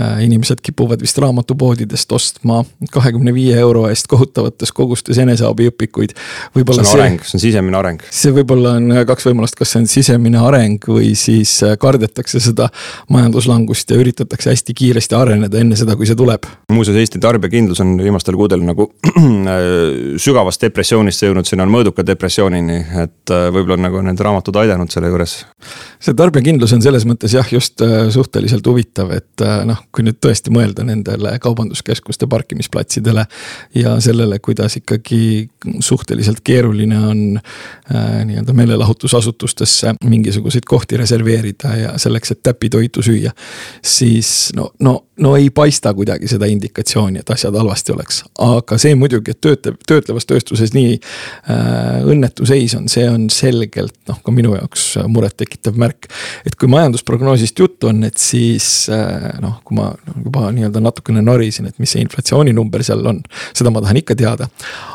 inimesed 0.00 0.62
kipuvad 0.64 1.02
vist 1.04 1.18
raamatupoodidest 1.20 2.12
ostma 2.16 2.62
kahekümne 2.92 3.34
viie 3.34 3.58
euro 3.60 3.84
eest 3.90 4.06
kohutavates 4.08 4.72
kogustes 4.72 5.18
eneseabiõpikuid. 5.20 6.14
see 6.16 6.64
on 6.64 6.84
see, 6.84 6.96
areng, 6.96 7.18
see 7.20 7.36
on 7.36 7.42
sisemine 7.42 7.76
areng. 7.76 8.04
see 8.10 8.32
võib-olla 8.32 8.76
on 8.80 8.94
kaks 9.08 9.28
võimalust, 9.28 9.58
kas 9.58 9.74
see 9.74 9.82
on 9.82 9.88
sisemine 9.90 10.40
areng 10.40 10.88
või 10.88 11.12
siis 11.18 11.52
äh, 11.66 11.76
kardetakse 11.80 12.40
seda 12.40 12.70
majanduslangust 13.12 13.92
ja 13.92 14.00
üritatakse 14.00 14.54
hästi 14.54 14.76
kiiresti 14.78 15.18
areneda 15.18 15.60
enne 15.60 15.76
seda, 15.76 15.96
kui 15.98 16.08
see 16.08 16.16
tuleb. 16.16 16.48
muuseas, 16.72 16.96
Eesti 17.02 17.20
tarbijakindlus 17.20 17.84
on 17.84 17.92
viimastel 18.00 18.38
kuudel 18.40 18.64
nagu 18.64 18.88
sügavast 20.24 20.64
depressioonist 20.64 21.26
jõudnud 21.26 21.48
sinna 21.48 21.68
mõõduka 21.68 22.06
depressioonini, 22.06 22.80
et 23.04 23.34
äh, 23.34 23.48
võib-olla 23.52 23.76
on 23.76 23.88
nagu 23.90 24.04
need 24.08 24.24
raamatud 24.24 24.56
aidanud 24.64 24.92
selle 24.94 25.12
juures. 25.12 25.42
see 26.00 26.16
tarbijakindlus 26.16 26.72
on 26.72 26.84
selles 26.84 27.04
mõttes 27.08 27.36
jah, 27.36 27.52
just 27.52 27.84
suhteliselt 28.16 28.66
huvitav, 28.66 29.12
et 29.12 29.44
noh, 29.68 29.81
kui 29.92 30.04
nüüd 30.06 30.18
tõesti 30.22 30.52
mõelda 30.54 30.84
nendele 30.86 31.34
kaubanduskeskuste 31.42 32.26
parkimisplatsidele. 32.26 33.26
ja 33.74 34.00
sellele, 34.00 34.38
kuidas 34.38 34.76
ikkagi 34.76 35.50
suhteliselt 35.80 36.40
keeruline 36.44 36.98
on 36.98 37.40
äh, 37.40 38.24
nii-öelda 38.24 38.52
meelelahutusasutustesse 38.52 39.94
mingisuguseid 40.04 40.66
kohti 40.68 40.96
reserveerida 40.96 41.76
ja 41.76 41.98
selleks, 41.98 42.30
et 42.30 42.42
täpitoitu 42.42 43.02
süüa. 43.02 43.30
siis 43.82 44.52
no, 44.56 44.70
no, 44.80 45.04
no 45.20 45.36
ei 45.36 45.50
paista 45.50 45.94
kuidagi 45.94 46.28
seda 46.28 46.46
indikatsiooni, 46.50 47.20
et 47.22 47.30
asjad 47.30 47.56
halvasti 47.56 47.92
oleks. 47.92 48.22
aga 48.38 48.78
see 48.78 48.94
muidugi, 48.98 49.34
et 49.34 49.40
töötlev, 49.40 49.76
töötlevas 49.88 50.26
tööstuses 50.26 50.74
nii 50.74 50.94
äh, 50.98 52.02
õnnetu 52.08 52.46
seis 52.48 52.74
on, 52.78 52.88
see 52.92 53.06
on 53.10 53.28
selgelt 53.32 53.96
noh, 54.08 54.20
ka 54.24 54.34
minu 54.34 54.54
jaoks 54.56 54.86
murettekitav 55.12 55.78
märk. 55.78 56.10
et 56.46 56.56
kui 56.56 56.70
majandusprognoosist 56.72 57.58
juttu 57.58 57.90
on, 57.92 58.04
et 58.08 58.18
siis 58.20 58.88
äh, 58.92 59.32
noh, 59.42 59.60
kui 59.72 59.78
ma 59.78 59.90
juba 60.24 60.50
nii-öelda 60.52 60.82
natukene 60.84 61.22
norisin, 61.24 61.68
et 61.70 61.78
mis 61.82 61.92
see 61.94 62.02
inflatsiooninumber 62.04 62.84
seal 62.84 63.04
on, 63.08 63.22
seda 63.56 63.72
ma 63.72 63.82
tahan 63.84 64.00
ikka 64.02 64.16
teada. 64.18 64.48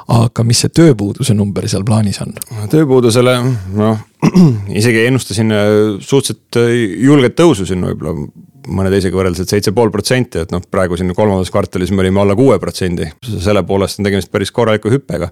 aga 0.07 0.43
mis 0.47 0.61
see 0.63 0.69
tööpuuduse 0.69 1.33
number 1.35 1.67
seal 1.67 1.85
plaanis 1.87 2.21
on? 2.23 2.35
tööpuudusele 2.71 3.37
noh, 3.75 4.03
isegi 4.79 5.05
ennustasin 5.07 5.51
äh, 5.51 5.71
suhteliselt 5.99 6.61
äh, 6.61 6.75
julget 7.03 7.37
tõusu 7.39 7.65
siin 7.67 7.83
võib-olla 7.89 8.27
mõne 8.67 8.91
teisega 8.91 9.15
võrreldes, 9.15 9.45
et 9.45 9.53
seitse 9.55 9.71
pool 9.71 9.91
protsenti, 9.93 10.43
et 10.43 10.51
noh, 10.51 10.61
praegu 10.71 10.97
siin 10.99 11.13
kolmandas 11.15 11.51
kvartalis 11.53 11.93
me 11.93 12.03
olime 12.03 12.19
alla 12.21 12.35
kuue 12.35 12.57
protsendi. 12.59 13.07
selle 13.39 13.63
poolest 13.63 14.01
on 14.01 14.07
tegemist 14.09 14.31
päris 14.31 14.51
korraliku 14.51 14.91
hüppega 14.91 15.31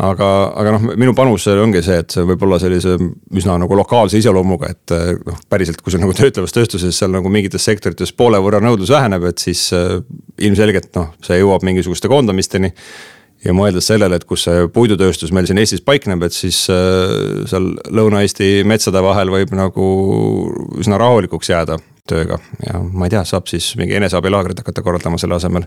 aga, 0.00 0.28
aga 0.56 0.74
noh, 0.74 0.84
minu 0.98 1.14
panus 1.16 1.46
ongi 1.52 1.82
see, 1.84 1.98
et 2.02 2.14
see 2.14 2.24
võib 2.26 2.42
olla 2.46 2.58
sellise 2.62 2.96
üsna 3.36 3.58
nagu 3.60 3.76
lokaalse 3.76 4.20
iseloomuga, 4.20 4.72
et 4.72 4.94
eh, 4.96 5.14
noh, 5.26 5.40
päriselt, 5.52 5.82
kui 5.84 5.94
sul 5.94 6.02
nagu 6.02 6.14
töötlevas 6.18 6.54
tööstuses 6.56 6.98
seal 6.98 7.12
nagu 7.12 7.32
mingites 7.32 7.66
sektorites 7.68 8.14
poole 8.16 8.40
võrra 8.42 8.62
nõudlus 8.64 8.92
väheneb, 8.94 9.26
et 9.28 9.42
siis 9.42 9.68
äh, 9.76 9.98
ilmselgelt 10.40 10.92
noh, 10.98 11.12
see 11.24 11.42
jõuab 11.42 11.66
mingisuguste 11.68 12.10
koondamisteni. 12.12 12.72
ja 13.42 13.52
mõeldes 13.52 13.88
sellele, 13.90 14.16
et 14.16 14.24
kus 14.24 14.44
see 14.46 14.68
puidutööstus 14.70 15.32
meil 15.34 15.48
siin 15.50 15.58
Eestis 15.58 15.82
paikneb, 15.82 16.22
et 16.22 16.32
siis 16.32 16.64
äh, 16.70 17.42
seal 17.50 17.72
Lõuna-Eesti 17.90 18.62
metsade 18.64 19.02
vahel 19.02 19.34
võib 19.34 19.52
nagu 19.56 19.86
üsna 20.78 21.00
rahulikuks 21.02 21.50
jääda 21.50 21.78
tööga 22.08 22.38
ja 22.66 22.80
ma 22.82 23.06
ei 23.06 23.12
tea, 23.14 23.22
saab 23.26 23.46
siis 23.50 23.72
mingi 23.78 23.94
eneseabilaagrit 23.98 24.58
hakata 24.62 24.82
korraldama 24.82 25.20
selle 25.22 25.36
asemel 25.38 25.66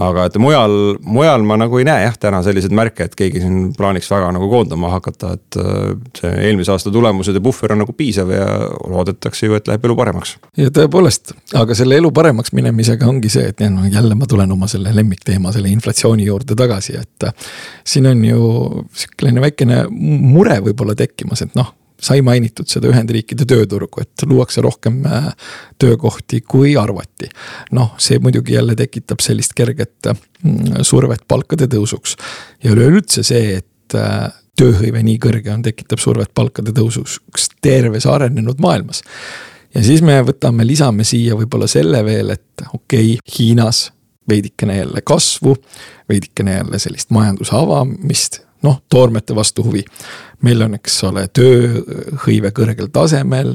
aga 0.00 0.26
et 0.28 0.38
mujal, 0.40 0.76
mujal 1.04 1.44
ma 1.46 1.58
nagu 1.60 1.80
ei 1.80 1.86
näe 1.88 2.06
jah, 2.06 2.16
täna 2.20 2.42
selliseid 2.44 2.74
märke, 2.76 3.06
et 3.08 3.16
keegi 3.18 3.42
siin 3.42 3.72
plaaniks 3.76 4.10
väga 4.12 4.30
nagu 4.36 4.48
koondama 4.50 4.92
hakata, 4.94 5.34
et 5.36 5.58
äh, 5.60 5.90
see 6.18 6.32
eelmise 6.48 6.74
aasta 6.74 6.92
tulemused 6.94 7.36
ja 7.36 7.44
puhver 7.44 7.74
on 7.74 7.82
nagu 7.84 7.96
piisav 7.96 8.32
ja 8.32 8.46
loodetakse 8.92 9.48
ju, 9.48 9.58
et 9.58 9.68
läheb 9.68 9.84
elu 9.88 9.98
paremaks. 9.98 10.36
ja 10.60 10.72
tõepoolest, 10.74 11.34
aga 11.58 11.76
selle 11.78 11.98
elu 12.00 12.12
paremaks 12.14 12.54
minemisega 12.56 13.08
ongi 13.08 13.32
see, 13.32 13.52
et 13.52 13.62
no 13.72 13.86
jälle 13.90 14.16
ma 14.18 14.28
tulen 14.30 14.52
oma 14.52 14.70
selle 14.70 14.94
lemmikteema, 14.96 15.52
selle 15.52 15.72
inflatsiooni 15.72 16.26
juurde 16.28 16.58
tagasi, 16.58 16.98
et. 17.00 17.28
Äh, 17.28 17.52
siin 17.84 18.06
on 18.06 18.24
ju 18.24 18.42
sihukene 18.96 19.42
väikene 19.42 19.84
mure 19.90 20.60
võib-olla 20.64 20.94
tekkimas, 20.98 21.42
et 21.44 21.56
noh 21.58 21.72
sai 22.02 22.22
mainitud 22.24 22.68
seda 22.70 22.90
Ühendriikide 22.90 23.46
tööturgu, 23.48 24.02
et 24.02 24.24
luuakse 24.26 24.62
rohkem 24.64 25.02
äh, 25.06 25.30
töökohti, 25.82 26.42
kui 26.46 26.74
arvati. 26.78 27.30
noh, 27.72 27.94
see 28.02 28.18
muidugi 28.22 28.56
jälle 28.56 28.76
tekitab 28.78 29.22
sellist 29.24 29.54
kerget 29.58 30.10
mm, 30.10 30.82
survet 30.82 31.26
palkade 31.28 31.68
tõusuks. 31.70 32.16
ja 32.64 32.74
üleüldse 32.74 33.24
see, 33.26 33.62
et 33.62 33.98
äh, 33.98 34.28
tööhõive 34.58 35.02
nii 35.02 35.18
kõrge 35.22 35.54
on, 35.54 35.64
tekitab 35.64 36.02
survet 36.02 36.32
palkade 36.34 36.74
tõusuks 36.76 37.48
terves 37.62 38.06
arenenud 38.06 38.60
maailmas. 38.60 39.02
ja 39.74 39.82
siis 39.84 40.02
me 40.02 40.18
võtame, 40.26 40.66
lisame 40.66 41.04
siia 41.04 41.38
võib-olla 41.38 41.70
selle 41.70 42.04
veel, 42.04 42.34
et 42.36 42.66
okei 42.72 43.16
okay,, 43.16 43.36
Hiinas 43.38 43.90
veidikene 44.28 44.76
jälle 44.76 45.02
kasvu, 45.02 45.56
veidikene 46.08 46.54
jälle 46.60 46.78
sellist 46.78 47.10
majanduse 47.10 47.56
avamist 47.56 48.42
noh, 48.62 48.80
toormete 48.90 49.34
vastu 49.34 49.64
huvi. 49.64 49.84
meil 50.42 50.62
on, 50.62 50.74
eks 50.74 51.02
ole, 51.04 51.28
tööhõive 51.28 52.50
kõrgel 52.50 52.90
tasemel, 52.92 53.54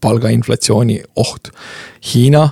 palgainflatsiooni 0.00 1.00
oht. 1.16 1.50
Hiina 2.12 2.48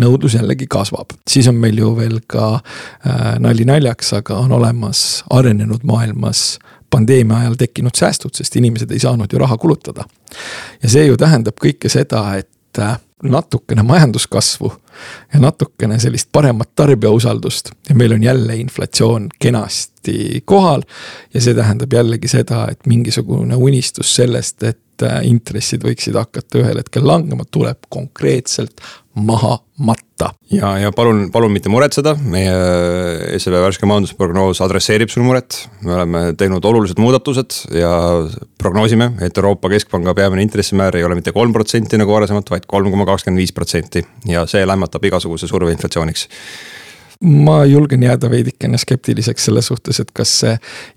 nõudlus 0.00 0.34
jällegi 0.34 0.66
kasvab, 0.70 1.14
siis 1.28 1.48
on 1.50 1.58
meil 1.60 1.78
ju 1.78 1.92
veel 1.96 2.20
ka 2.26 2.54
äh, 2.56 3.34
nali 3.42 3.66
naljaks, 3.66 4.12
aga 4.18 4.38
on 4.42 4.52
olemas 4.52 5.24
arenenud 5.30 5.84
maailmas 5.86 6.58
pandeemia 6.90 7.42
ajal 7.42 7.58
tekkinud 7.58 7.94
säästud, 7.98 8.34
sest 8.34 8.56
inimesed 8.56 8.90
ei 8.94 9.02
saanud 9.02 9.32
ju 9.32 9.38
raha 9.38 9.58
kulutada. 9.58 10.04
ja 10.82 10.88
see 10.88 11.06
ju 11.06 11.16
tähendab 11.16 11.58
kõike 11.62 11.90
seda, 11.90 12.22
et 12.38 12.50
äh, 12.78 12.98
natukene 13.24 13.82
majanduskasvu 13.82 14.72
ja 15.34 15.40
natukene 15.40 15.98
sellist 16.00 16.28
paremat 16.32 16.70
tarbijausaldust 16.76 17.70
ja 17.88 17.94
meil 17.94 18.12
on 18.12 18.22
jälle 18.22 18.56
inflatsioon 18.56 19.28
kenasti 19.38 20.42
kohal. 20.44 20.82
ja 21.34 21.40
see 21.40 21.54
tähendab 21.54 21.92
jällegi 21.92 22.28
seda, 22.28 22.66
et 22.70 22.86
mingisugune 22.86 23.56
unistus 23.56 24.16
sellest, 24.16 24.62
et 24.62 24.80
äh, 25.02 25.22
intressid 25.26 25.84
võiksid 25.84 26.16
hakata 26.18 26.60
ühel 26.62 26.78
hetkel 26.80 27.06
langema, 27.06 27.46
tuleb 27.50 27.88
konkreetselt 27.92 28.82
maha 29.14 29.58
matta. 29.78 30.30
ja, 30.50 30.72
ja 30.78 30.90
palun, 30.94 31.28
palun 31.32 31.52
mitte 31.54 31.70
muretseda, 31.70 32.14
meie 32.18 33.38
SEB 33.38 33.56
värske 33.62 33.86
majandusprognoos 33.86 34.60
adresseerib 34.64 35.10
sul 35.10 35.26
muret. 35.26 35.58
me 35.82 35.94
oleme 35.94 36.22
teinud 36.38 36.64
olulised 36.64 36.98
muudatused 37.02 37.60
ja 37.74 37.92
prognoosime, 38.58 39.12
et 39.22 39.38
Euroopa 39.38 39.70
Keskpanga 39.70 40.14
peamine 40.14 40.42
intressimäär 40.46 40.96
ei 40.98 41.04
ole 41.06 41.18
mitte 41.18 41.32
kolm 41.32 41.52
protsenti 41.52 41.98
nagu 41.98 42.14
varasemalt, 42.14 42.50
vaid 42.50 42.66
kolm 42.70 42.90
koma 42.90 43.06
kakskümmend 43.06 43.42
viis 43.42 43.54
protsenti 43.54 44.04
ja 44.30 44.46
see 44.50 44.66
lämmatab 44.66 45.10
igasuguse 45.10 45.50
surve 45.50 45.74
inflatsiooniks 45.74 46.28
ma 47.20 47.64
julgen 47.64 48.02
jääda 48.02 48.30
veidikene 48.30 48.78
skeptiliseks 48.78 49.44
selle 49.48 49.62
suhtes, 49.62 50.00
et 50.00 50.10
kas 50.14 50.32
see 50.42 50.54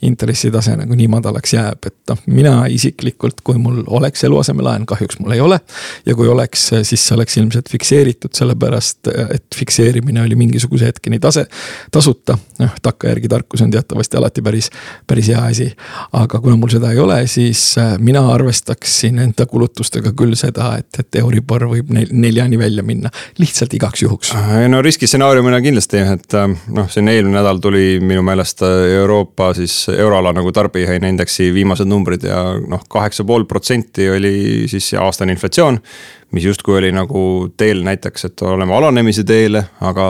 intressitase 0.08 0.76
nagu 0.80 0.96
nii 0.98 1.08
madalaks 1.12 1.54
jääb, 1.54 1.88
et 1.88 2.12
noh, 2.12 2.20
mina 2.32 2.54
isiklikult, 2.72 3.42
kui 3.46 3.60
mul 3.62 3.84
oleks 3.88 4.24
eluasemelaen, 4.28 4.86
kahjuks 4.90 5.20
mul 5.22 5.36
ei 5.36 5.42
ole. 5.42 5.60
ja 6.06 6.16
kui 6.16 6.28
oleks, 6.28 6.70
siis 6.84 7.08
see 7.08 7.16
oleks 7.16 7.38
ilmselt 7.38 7.70
fikseeritud, 7.72 8.34
sellepärast 8.34 9.12
et 9.36 9.46
fikseerimine 9.56 10.22
oli 10.22 10.36
mingisuguse 10.36 10.90
hetkeni 10.92 11.20
tase, 11.20 11.46
tasuta. 11.92 12.38
noh, 12.60 12.76
takkajärgi 12.82 13.28
tarkus 13.28 13.62
on 13.62 13.72
teatavasti 13.72 14.18
alati 14.18 14.42
päris, 14.42 14.70
päris 15.08 15.28
hea 15.28 15.44
asi. 15.44 15.70
aga 16.14 16.40
kuna 16.40 16.56
mul 16.58 16.74
seda 16.74 16.92
ei 16.92 17.00
ole, 17.00 17.22
siis 17.28 17.62
äh, 17.78 17.96
mina 18.00 18.26
arvestaksin 18.34 19.20
enda 19.20 19.46
kulutustega 19.46 20.12
küll 20.18 20.36
seda, 20.36 20.74
et, 20.82 20.90
et 21.00 21.22
Euribor 21.22 21.68
võib 21.70 21.94
neljani 21.94 22.60
välja 22.60 22.84
minna, 22.84 23.12
lihtsalt 23.40 23.74
igaks 23.74 24.04
juhuks. 24.04 24.34
no 24.68 24.82
riskistsenaariumina 24.82 25.62
kindlasti 25.62 26.07
et 26.14 26.34
äh, 26.38 26.48
noh, 26.74 26.90
siin 26.92 27.10
eelmine 27.12 27.40
nädal 27.40 27.62
tuli 27.64 28.00
minu 28.04 28.24
meelest 28.26 28.62
äh, 28.66 28.86
Euroopa 29.00 29.52
siis 29.58 29.76
euroala 29.94 30.34
nagu 30.36 30.52
tarbijahinnaindeksi 30.56 31.52
viimased 31.54 31.90
numbrid 31.90 32.28
ja 32.28 32.42
noh, 32.60 32.84
kaheksa 32.90 33.26
pool 33.28 33.48
protsenti 33.50 34.10
oli 34.10 34.36
siis 34.72 34.94
aastane 35.00 35.36
inflatsioon. 35.36 35.80
Mis 36.32 36.44
justkui 36.44 36.78
oli 36.78 36.92
nagu 36.92 37.22
teel 37.58 37.84
näiteks, 37.88 38.26
et 38.28 38.42
oleme 38.44 38.76
alanemise 38.76 39.24
teele, 39.28 39.64
aga 39.80 40.08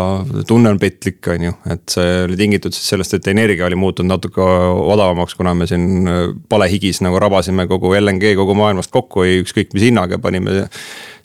tunne 0.49 0.71
on 0.73 0.79
petlik, 0.81 1.19
on 1.33 1.49
ju, 1.49 1.57
et 1.69 1.83
see 1.93 2.23
oli 2.25 2.37
tingitud 2.39 2.73
siis 2.73 2.89
sellest, 2.93 3.13
et 3.17 3.27
energia 3.29 3.67
oli 3.67 3.77
muutunud 3.77 4.15
natuke 4.15 4.41
odavamaks, 4.41 5.37
kuna 5.37 5.53
me 5.57 5.67
siin 5.69 6.07
äh, 6.09 6.23
palehigis 6.49 7.03
nagu 7.05 7.19
rabasime 7.21 7.67
kogu 7.69 7.93
LNG 7.99 8.33
kogu 8.39 8.57
maailmast 8.57 8.91
kokku, 8.93 9.27
ükskõik 9.43 9.77
mis 9.77 9.89
hinnaga 9.89 10.17
panime 10.21 10.65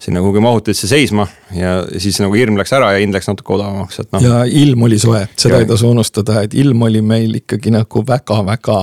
sinna 0.02 0.20
kuhugi 0.20 0.40
mahutisse 0.40 0.88
seisma 0.90 1.26
ja 1.54 1.74
siis 2.02 2.18
nagu 2.20 2.34
hirm 2.34 2.56
läks 2.58 2.72
ära 2.74 2.90
ja 2.92 3.00
hind 3.02 3.14
läks 3.14 3.28
natuke 3.30 3.54
odavamaks, 3.54 4.00
et 4.02 4.08
noh. 4.14 4.24
ja 4.24 4.40
ilm 4.62 4.82
oli 4.88 4.98
soe, 4.98 5.22
seda 5.38 5.60
ja. 5.60 5.62
ei 5.62 5.68
tasu 5.70 5.92
unustada, 5.92 6.42
et 6.42 6.56
ilm 6.58 6.82
oli 6.88 7.02
meil 7.06 7.38
ikkagi 7.38 7.70
nagu 7.74 8.02
väga-väga 8.08 8.80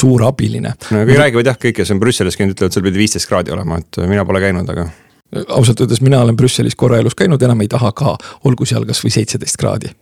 suur 0.00 0.26
abiline. 0.26 0.74
no 0.90 1.04
kõik 1.04 1.20
räägivad 1.22 1.52
jah, 1.52 1.60
kõik, 1.62 1.78
kes 1.78 1.94
on 1.94 2.02
Brüsselis 2.02 2.38
käinud, 2.38 2.56
ütlevad, 2.56 2.74
seal 2.74 2.88
pidi 2.88 3.04
viisteist 3.04 3.30
kraadi 3.30 3.54
olema, 3.54 3.78
et 3.78 4.00
mina 4.10 4.26
pole 4.26 4.42
käinud, 4.42 4.74
aga. 4.74 4.88
Ausalt 5.48 5.80
öeldes 5.80 6.00
mina 6.04 6.22
olen 6.24 6.36
Brüsselis 6.36 6.76
korra 6.76 6.98
elus 6.98 7.14
käinud, 7.18 7.42
enam 7.42 7.60
ei 7.60 7.68
taha 7.68 7.92
ka, 7.92 8.16
olgu 8.44 8.68
seal 8.68 8.86
kasvõi 8.88 9.12
seitseteist 9.12 9.60
kraadi 9.60 9.94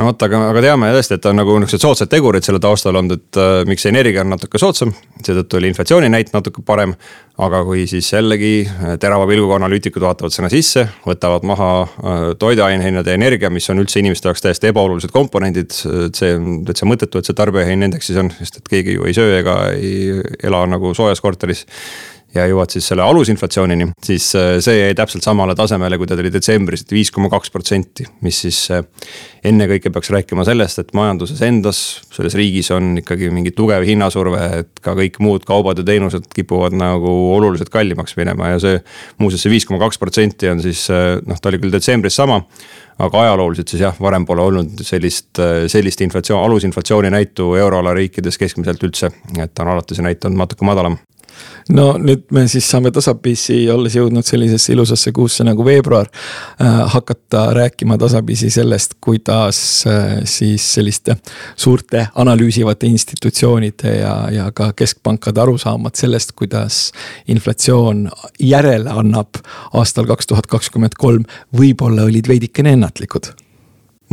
no 0.00 0.08
vot, 0.08 0.22
aga, 0.24 0.40
aga 0.50 0.62
teame 0.64 0.90
tõesti, 0.94 1.16
et 1.18 1.26
on 1.28 1.38
nagu 1.40 1.54
niuksed 1.60 1.82
soodsad 1.82 2.10
tegurid 2.10 2.44
selle 2.46 2.60
taustal 2.62 2.96
olnud, 3.00 3.20
et 3.20 3.40
äh, 3.40 3.62
miks 3.68 3.84
energia 3.90 4.24
on 4.24 4.32
natuke 4.32 4.60
soodsam. 4.60 4.94
seetõttu 5.20 5.58
oli 5.58 5.68
inflatsiooni 5.70 6.08
näit 6.12 6.32
natuke 6.32 6.64
parem. 6.66 6.94
aga 7.40 7.62
kui 7.64 7.86
siis 7.88 8.08
jällegi 8.12 8.66
äh, 8.68 8.96
terava 9.00 9.26
pilguga 9.28 9.56
analüütikud 9.56 10.04
vaatavad 10.04 10.32
sinna 10.32 10.50
sisse, 10.52 10.86
võtavad 11.06 11.44
maha 11.48 11.70
äh, 11.82 12.22
toiduainehinnad 12.38 13.06
ja 13.06 13.16
energia, 13.16 13.50
mis 13.50 13.68
on 13.70 13.80
üldse 13.80 14.00
inimeste 14.00 14.28
jaoks 14.28 14.44
täiesti 14.44 14.70
ebaolulised 14.72 15.12
komponendid. 15.12 15.76
et 16.06 16.14
see 16.16 16.34
on 16.36 16.62
täitsa 16.68 16.88
mõttetu, 16.88 17.20
et 17.20 17.28
see 17.28 17.36
tarbijahinnaindeksis 17.36 18.22
on, 18.24 18.32
sest 18.38 18.62
et 18.62 18.72
keegi 18.72 18.96
ju 18.96 19.08
ei 19.08 19.16
söö 19.16 19.38
ega 19.40 19.58
ei 19.74 20.20
ela 20.42 20.64
nagu 20.68 20.94
soojas 20.94 21.20
korteris 21.20 21.66
ja 22.34 22.44
jõuad 22.46 22.70
siis 22.70 22.86
selle 22.90 23.02
alusinflatsioonini, 23.02 23.90
siis 24.04 24.30
äh, 24.38 24.52
see 24.62 24.76
jäi 24.78 24.94
täpselt 24.98 25.26
samale 25.26 25.56
tasemele, 25.58 25.98
kui 25.98 26.08
ta 26.08 26.16
tuli 26.18 26.30
detsembris, 26.32 26.84
et 26.84 26.94
viis 26.94 27.10
koma 27.14 27.30
kaks 27.32 27.50
protsenti. 27.50 28.06
mis 28.24 28.40
siis 28.44 28.60
äh, 28.74 28.84
ennekõike 29.50 29.90
peaks 29.90 30.12
rääkima 30.14 30.44
sellest, 30.46 30.82
et 30.82 30.92
majanduses 30.96 31.42
endas, 31.46 31.80
selles 32.14 32.36
riigis 32.38 32.70
on 32.76 32.92
ikkagi 33.02 33.32
mingi 33.34 33.54
tugev 33.56 33.86
hinnasurve, 33.86 34.42
et 34.60 34.84
ka 34.84 34.94
kõik 34.98 35.18
muud 35.24 35.46
kaubad 35.48 35.82
ja 35.82 35.86
teenused 35.86 36.30
kipuvad 36.34 36.76
nagu 36.76 37.16
oluliselt 37.34 37.72
kallimaks 37.72 38.16
minema 38.20 38.54
ja 38.54 38.62
see. 38.62 38.78
muuseas, 39.18 39.42
see 39.42 39.54
viis 39.56 39.66
koma 39.66 39.82
kaks 39.82 39.98
protsenti 39.98 40.50
on 40.50 40.62
siis 40.62 40.86
äh, 40.94 41.18
noh, 41.26 41.40
ta 41.40 41.50
oli 41.50 41.62
küll 41.62 41.74
detsembris 41.74 42.20
sama 42.20 42.42
aga 43.00 43.22
ajalooliselt 43.24 43.70
siis 43.72 43.80
jah, 43.80 43.96
varem 43.96 44.26
pole 44.28 44.42
olnud 44.44 44.82
sellist, 44.84 45.38
sellist 45.72 46.02
inflatsioon, 46.04 46.42
alusinflatsiooni 46.44 47.08
näitu 47.10 47.54
euroala 47.56 47.94
riikides 47.96 48.36
keskmiselt 48.38 48.82
üldse. 48.84 49.08
et 49.40 49.62
on 49.64 49.70
alati 49.72 49.96
see 49.96 50.04
näit 50.04 50.24
olnud 50.28 50.44
natuke 50.44 50.68
madalam 50.68 50.98
no 51.68 51.86
nüüd 51.98 52.26
me 52.34 52.46
siis 52.50 52.66
saame 52.70 52.92
tasapisi, 52.94 53.62
olles 53.72 53.94
jõudnud 53.96 54.26
sellisesse 54.26 54.72
ilusasse 54.74 55.12
kuusse 55.16 55.44
nagu 55.46 55.64
veebruar 55.64 56.08
äh,. 56.10 56.80
hakata 56.94 57.46
rääkima 57.56 57.98
tasapisi 57.98 58.50
sellest, 58.50 58.96
kuidas 59.00 59.60
äh, 59.86 60.20
siis 60.24 60.66
selliste 60.74 61.16
suurte 61.56 62.06
analüüsivate 62.14 62.86
institutsioonide 62.86 63.94
ja, 64.00 64.14
ja 64.32 64.48
ka 64.52 64.72
keskpankade 64.76 65.40
arusaamad 65.40 65.94
sellest, 65.98 66.32
kuidas 66.32 66.80
inflatsioon 67.28 68.08
järele 68.38 68.90
annab 68.90 69.42
aastal 69.72 70.08
kaks 70.10 70.26
tuhat 70.26 70.50
kakskümmend 70.50 70.98
kolm, 70.98 71.24
võib-olla 71.56 72.08
olid 72.08 72.28
veidikene 72.28 72.74
ennatlikud 72.78 73.32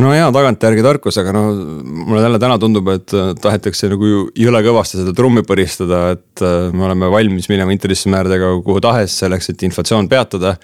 no 0.02 0.12
jaa, 0.14 0.28
tagantjärgi 0.34 0.84
tarkus, 0.86 1.18
aga 1.20 1.32
no 1.34 1.44
mulle 1.84 2.22
jälle 2.22 2.40
täna 2.42 2.58
tundub, 2.62 2.90
et 2.94 3.14
äh, 3.16 3.32
tahetakse 3.42 3.90
nagu 3.92 4.12
jõle 4.38 4.62
kõvasti 4.66 5.00
seda 5.00 5.14
trummi 5.16 5.42
põristada, 5.46 6.04
et 6.16 6.44
äh, 6.44 6.68
me 6.74 6.86
oleme 6.88 7.10
valmis 7.12 7.50
minema 7.50 7.74
intressimääradega 7.74 8.52
kuhu 8.66 8.82
tahes 8.84 9.18
selleks, 9.24 9.50
et 9.52 9.66
inflatsioon 9.68 10.10
peatada 10.10 10.56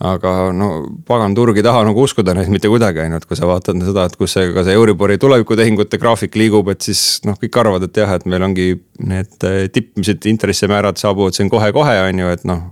aga 0.00 0.34
no 0.56 0.68
pagan, 1.08 1.34
turg 1.36 1.58
ei 1.60 1.64
taha 1.64 1.82
nagu 1.84 2.04
uskuda 2.06 2.32
neid 2.36 2.48
mitte 2.52 2.70
kuidagi, 2.72 3.02
on 3.04 3.14
ju, 3.14 3.20
et 3.20 3.28
kui 3.28 3.38
sa 3.38 3.48
vaatad 3.50 3.82
seda, 3.84 4.06
et 4.08 4.16
kus 4.16 4.34
see, 4.36 4.48
ka 4.56 4.64
see 4.64 4.76
Euribori 4.78 5.18
tulevikutehingute 5.20 6.00
graafik 6.00 6.38
liigub, 6.40 6.70
et 6.72 6.88
siis 6.88 7.20
noh, 7.28 7.36
kõik 7.40 7.60
arvavad, 7.60 7.84
et 7.84 8.02
jah, 8.02 8.14
et 8.16 8.26
meil 8.30 8.46
ongi 8.48 8.68
need 9.04 9.48
äh, 9.48 9.62
tippmised 9.72 10.28
intressimäärad 10.32 11.00
saabuvad 11.00 11.36
siin 11.36 11.52
kohe-kohe, 11.52 11.96
on 12.08 12.24
ju, 12.24 12.34
et 12.36 12.46
noh. 12.48 12.68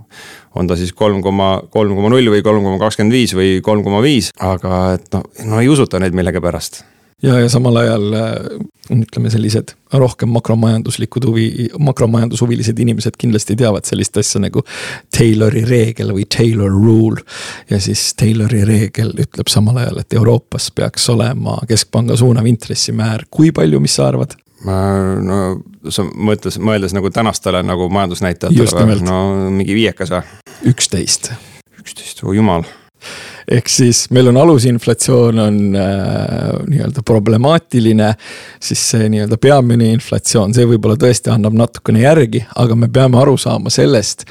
on 0.57 0.67
ta 0.67 0.75
siis 0.75 0.89
kolm 0.97 1.21
koma, 1.21 1.59
kolm 1.69 1.93
koma 1.93 2.09
null 2.09 2.33
või 2.33 2.41
kolm 2.45 2.65
koma 2.65 2.81
kakskümmend 2.81 3.13
viis 3.13 3.35
või 3.37 3.59
kolm 3.65 3.85
koma 3.85 4.01
viis, 4.01 4.33
aga 4.41 4.95
et 4.97 5.11
noh, 5.13 5.27
no 5.45 5.61
ei 5.61 5.69
usuta 5.69 6.01
neid 6.01 6.17
millegipärast 6.17 6.81
ja, 7.21 7.39
ja 7.39 7.49
samal 7.49 7.75
ajal 7.75 8.13
äh, 8.13 8.33
ütleme, 8.89 9.29
sellised 9.29 9.73
rohkem 9.93 10.29
makromajanduslikud 10.33 11.25
huvi, 11.25 11.45
makromajandushuvilised 11.79 12.79
inimesed 12.79 13.17
kindlasti 13.19 13.55
teavad 13.59 13.87
sellist 13.89 14.17
asja 14.17 14.41
nagu 14.43 14.63
Taylori 15.17 15.63
reegel 15.67 16.13
või 16.15 16.25
Taylor 16.37 16.71
rule. 16.73 17.23
ja 17.69 17.79
siis 17.81 18.13
Taylori 18.19 18.63
reegel 18.65 19.13
ütleb 19.17 19.51
samal 19.51 19.81
ajal, 19.83 20.01
et 20.01 20.13
Euroopas 20.13 20.71
peaks 20.75 21.09
olema 21.09 21.59
keskpanga 21.67 22.17
suunav 22.17 22.47
intressimäär, 22.49 23.25
kui 23.29 23.51
palju, 23.51 23.79
mis 23.79 23.99
sa 23.99 24.09
arvad? 24.09 24.37
no 25.23 25.37
sa 25.87 26.03
mõtles, 26.03 26.59
mõeldes 26.59 26.95
nagu 26.95 27.11
tänastele 27.15 27.61
nagu 27.63 27.87
majandusnäitajatele 27.93 28.99
no 29.07 29.21
mingi 29.55 29.77
viiekas 29.77 30.11
või? 30.11 30.23
üksteist. 30.73 31.31
üksteist, 31.79 32.23
oh 32.23 32.35
jumal 32.35 32.67
ehk 33.49 33.69
siis 33.71 34.05
meil 34.13 34.29
on 34.31 34.37
alusinflatsioon 34.37 35.39
on 35.39 35.59
äh, 35.75 35.83
nii-öelda 36.69 37.03
problemaatiline. 37.05 38.13
siis 38.59 38.89
see 38.91 39.09
nii-öelda 39.09 39.37
peamine 39.37 39.91
inflatsioon, 39.93 40.53
see 40.53 40.67
võib-olla 40.69 40.97
tõesti 40.99 41.33
annab 41.33 41.57
natukene 41.57 42.03
järgi, 42.03 42.43
aga 42.55 42.75
me 42.75 42.89
peame 42.93 43.17
aru 43.21 43.37
saama 43.37 43.73
sellest, 43.73 44.25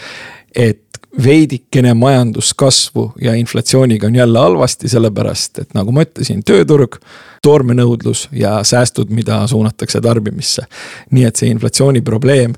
et 0.54 0.84
veidikene 1.24 1.94
majanduskasvu 1.94 3.12
ja 3.22 3.34
inflatsiooniga 3.34 4.06
on 4.06 4.14
jälle 4.14 4.38
halvasti, 4.38 4.88
sellepärast 4.88 5.58
et 5.58 5.74
nagu 5.74 5.92
ma 5.92 6.04
ütlesin, 6.06 6.44
tööturg, 6.46 7.00
toormenõudlus 7.42 8.28
ja 8.32 8.58
säästud, 8.64 9.10
mida 9.10 9.40
suunatakse 9.46 10.00
tarbimisse. 10.00 10.66
nii 11.10 11.24
et 11.24 11.36
see 11.36 11.50
inflatsiooni 11.50 12.00
probleem 12.06 12.54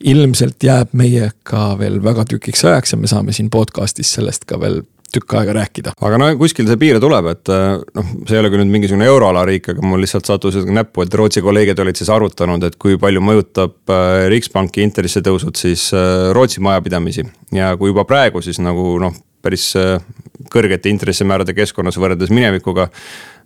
ilmselt 0.00 0.62
jääb 0.64 0.94
meiega 0.96 1.64
veel 1.78 2.00
väga 2.04 2.24
tükiks 2.24 2.64
ajaks 2.64 2.92
ja 2.92 2.98
me 2.98 3.10
saame 3.10 3.32
siin 3.36 3.50
podcast'is 3.50 4.14
sellest 4.16 4.46
ka 4.48 4.60
veel 4.60 4.82
tükk 5.14 5.36
aega 5.40 5.54
rääkida. 5.60 5.94
aga 6.00 6.20
no 6.20 6.28
kuskil 6.40 6.68
see 6.68 6.80
piir 6.80 7.00
tuleb, 7.02 7.30
et 7.32 7.52
noh, 7.52 8.12
see 8.26 8.36
ei 8.36 8.42
ole 8.42 8.52
küll 8.52 8.62
nüüd 8.62 8.74
mingisugune 8.74 9.08
euroala 9.10 9.44
riik, 9.48 9.72
aga 9.72 9.86
mul 9.86 10.02
lihtsalt 10.04 10.28
sattus 10.28 10.60
näppu, 10.66 11.04
et 11.06 11.14
Rootsi 11.14 11.42
kolleegid 11.44 11.82
olid 11.82 11.98
siis 11.98 12.12
arvutanud, 12.12 12.64
et 12.66 12.78
kui 12.80 12.98
palju 13.00 13.22
mõjutab 13.24 13.94
Riksbanki 14.30 14.84
intressitõusud 14.86 15.58
siis 15.58 15.90
Rootsi 16.36 16.62
majapidamisi. 16.64 17.26
ja 17.56 17.74
kui 17.76 17.90
juba 17.90 18.06
praegu 18.08 18.42
siis 18.44 18.62
nagu 18.62 18.94
noh, 19.02 19.16
päris 19.42 19.72
kõrgete 20.50 20.88
intressimäärade 20.92 21.54
keskkonnas 21.56 21.98
võrreldes 22.00 22.32
minevikuga 22.32 22.90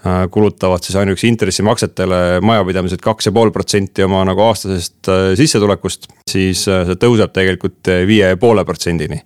Äh, 0.06 0.30
kulutavad 0.30 0.82
siis 0.84 0.96
ainuüksi 1.00 1.30
intressimaksetele 1.32 2.40
majapidamised 2.44 3.00
kaks 3.00 3.30
ja 3.30 3.32
pool 3.32 3.48
protsenti 3.54 4.04
oma 4.04 4.18
nagu 4.28 4.42
aastasest 4.44 5.08
äh, 5.08 5.30
sissetulekust, 5.38 6.10
siis 6.28 6.66
äh, 6.68 6.82
see 6.84 6.98
tõuseb 7.00 7.32
tegelikult 7.32 7.88
viie 8.04 8.34
ja 8.34 8.36
poole 8.36 8.66
protsendini 8.68 9.22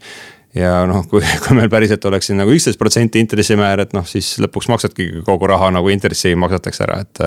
ja 0.58 0.72
noh, 0.88 1.04
kui, 1.10 1.22
kui 1.44 1.56
meil 1.58 1.70
päriselt 1.72 2.04
oleks 2.10 2.30
siin 2.30 2.40
nagu 2.40 2.52
üksteist 2.54 2.80
protsenti 2.80 3.22
intressimäär, 3.22 3.84
et 3.84 3.94
noh, 3.96 4.06
siis 4.08 4.34
lõpuks 4.42 4.70
maksadki 4.72 5.08
kogu 5.26 5.50
raha 5.50 5.70
nagu 5.74 5.92
intressi 5.92 6.34
maksatakse 6.38 6.84
ära, 6.86 7.00
et. 7.04 7.22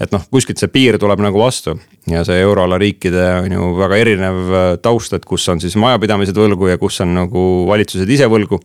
et 0.00 0.14
noh, 0.14 0.24
kuskilt 0.32 0.60
see 0.60 0.72
piir 0.72 0.98
tuleb 1.00 1.22
nagu 1.24 1.40
vastu 1.40 1.76
ja 2.10 2.24
see 2.26 2.40
euroala 2.42 2.78
riikide 2.80 3.26
on 3.42 3.54
ju 3.54 3.68
väga 3.80 4.00
erinev 4.00 4.40
taust, 4.82 5.14
et 5.16 5.28
kus 5.28 5.46
on 5.52 5.62
siis 5.62 5.76
majapidamised 5.80 6.36
võlgu 6.36 6.72
ja 6.72 6.80
kus 6.80 7.00
on 7.04 7.14
nagu 7.22 7.46
valitsused 7.68 8.10
ise 8.10 8.28
võlgu 8.30 8.60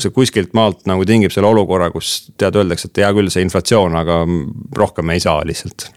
see 0.00 0.12
kuskilt 0.14 0.54
maalt 0.56 0.86
nagu 0.88 1.04
tingib 1.08 1.32
selle 1.34 1.50
olukorra, 1.50 1.90
kus 1.92 2.30
tead, 2.40 2.56
öeldakse, 2.56 2.88
et 2.88 3.02
hea 3.02 3.10
küll, 3.12 3.28
see 3.32 3.44
inflatsioon, 3.44 3.96
aga 4.00 4.22
rohkem 4.78 5.12
ei 5.12 5.20
saa 5.20 5.42
lihtsalt. 5.44 5.90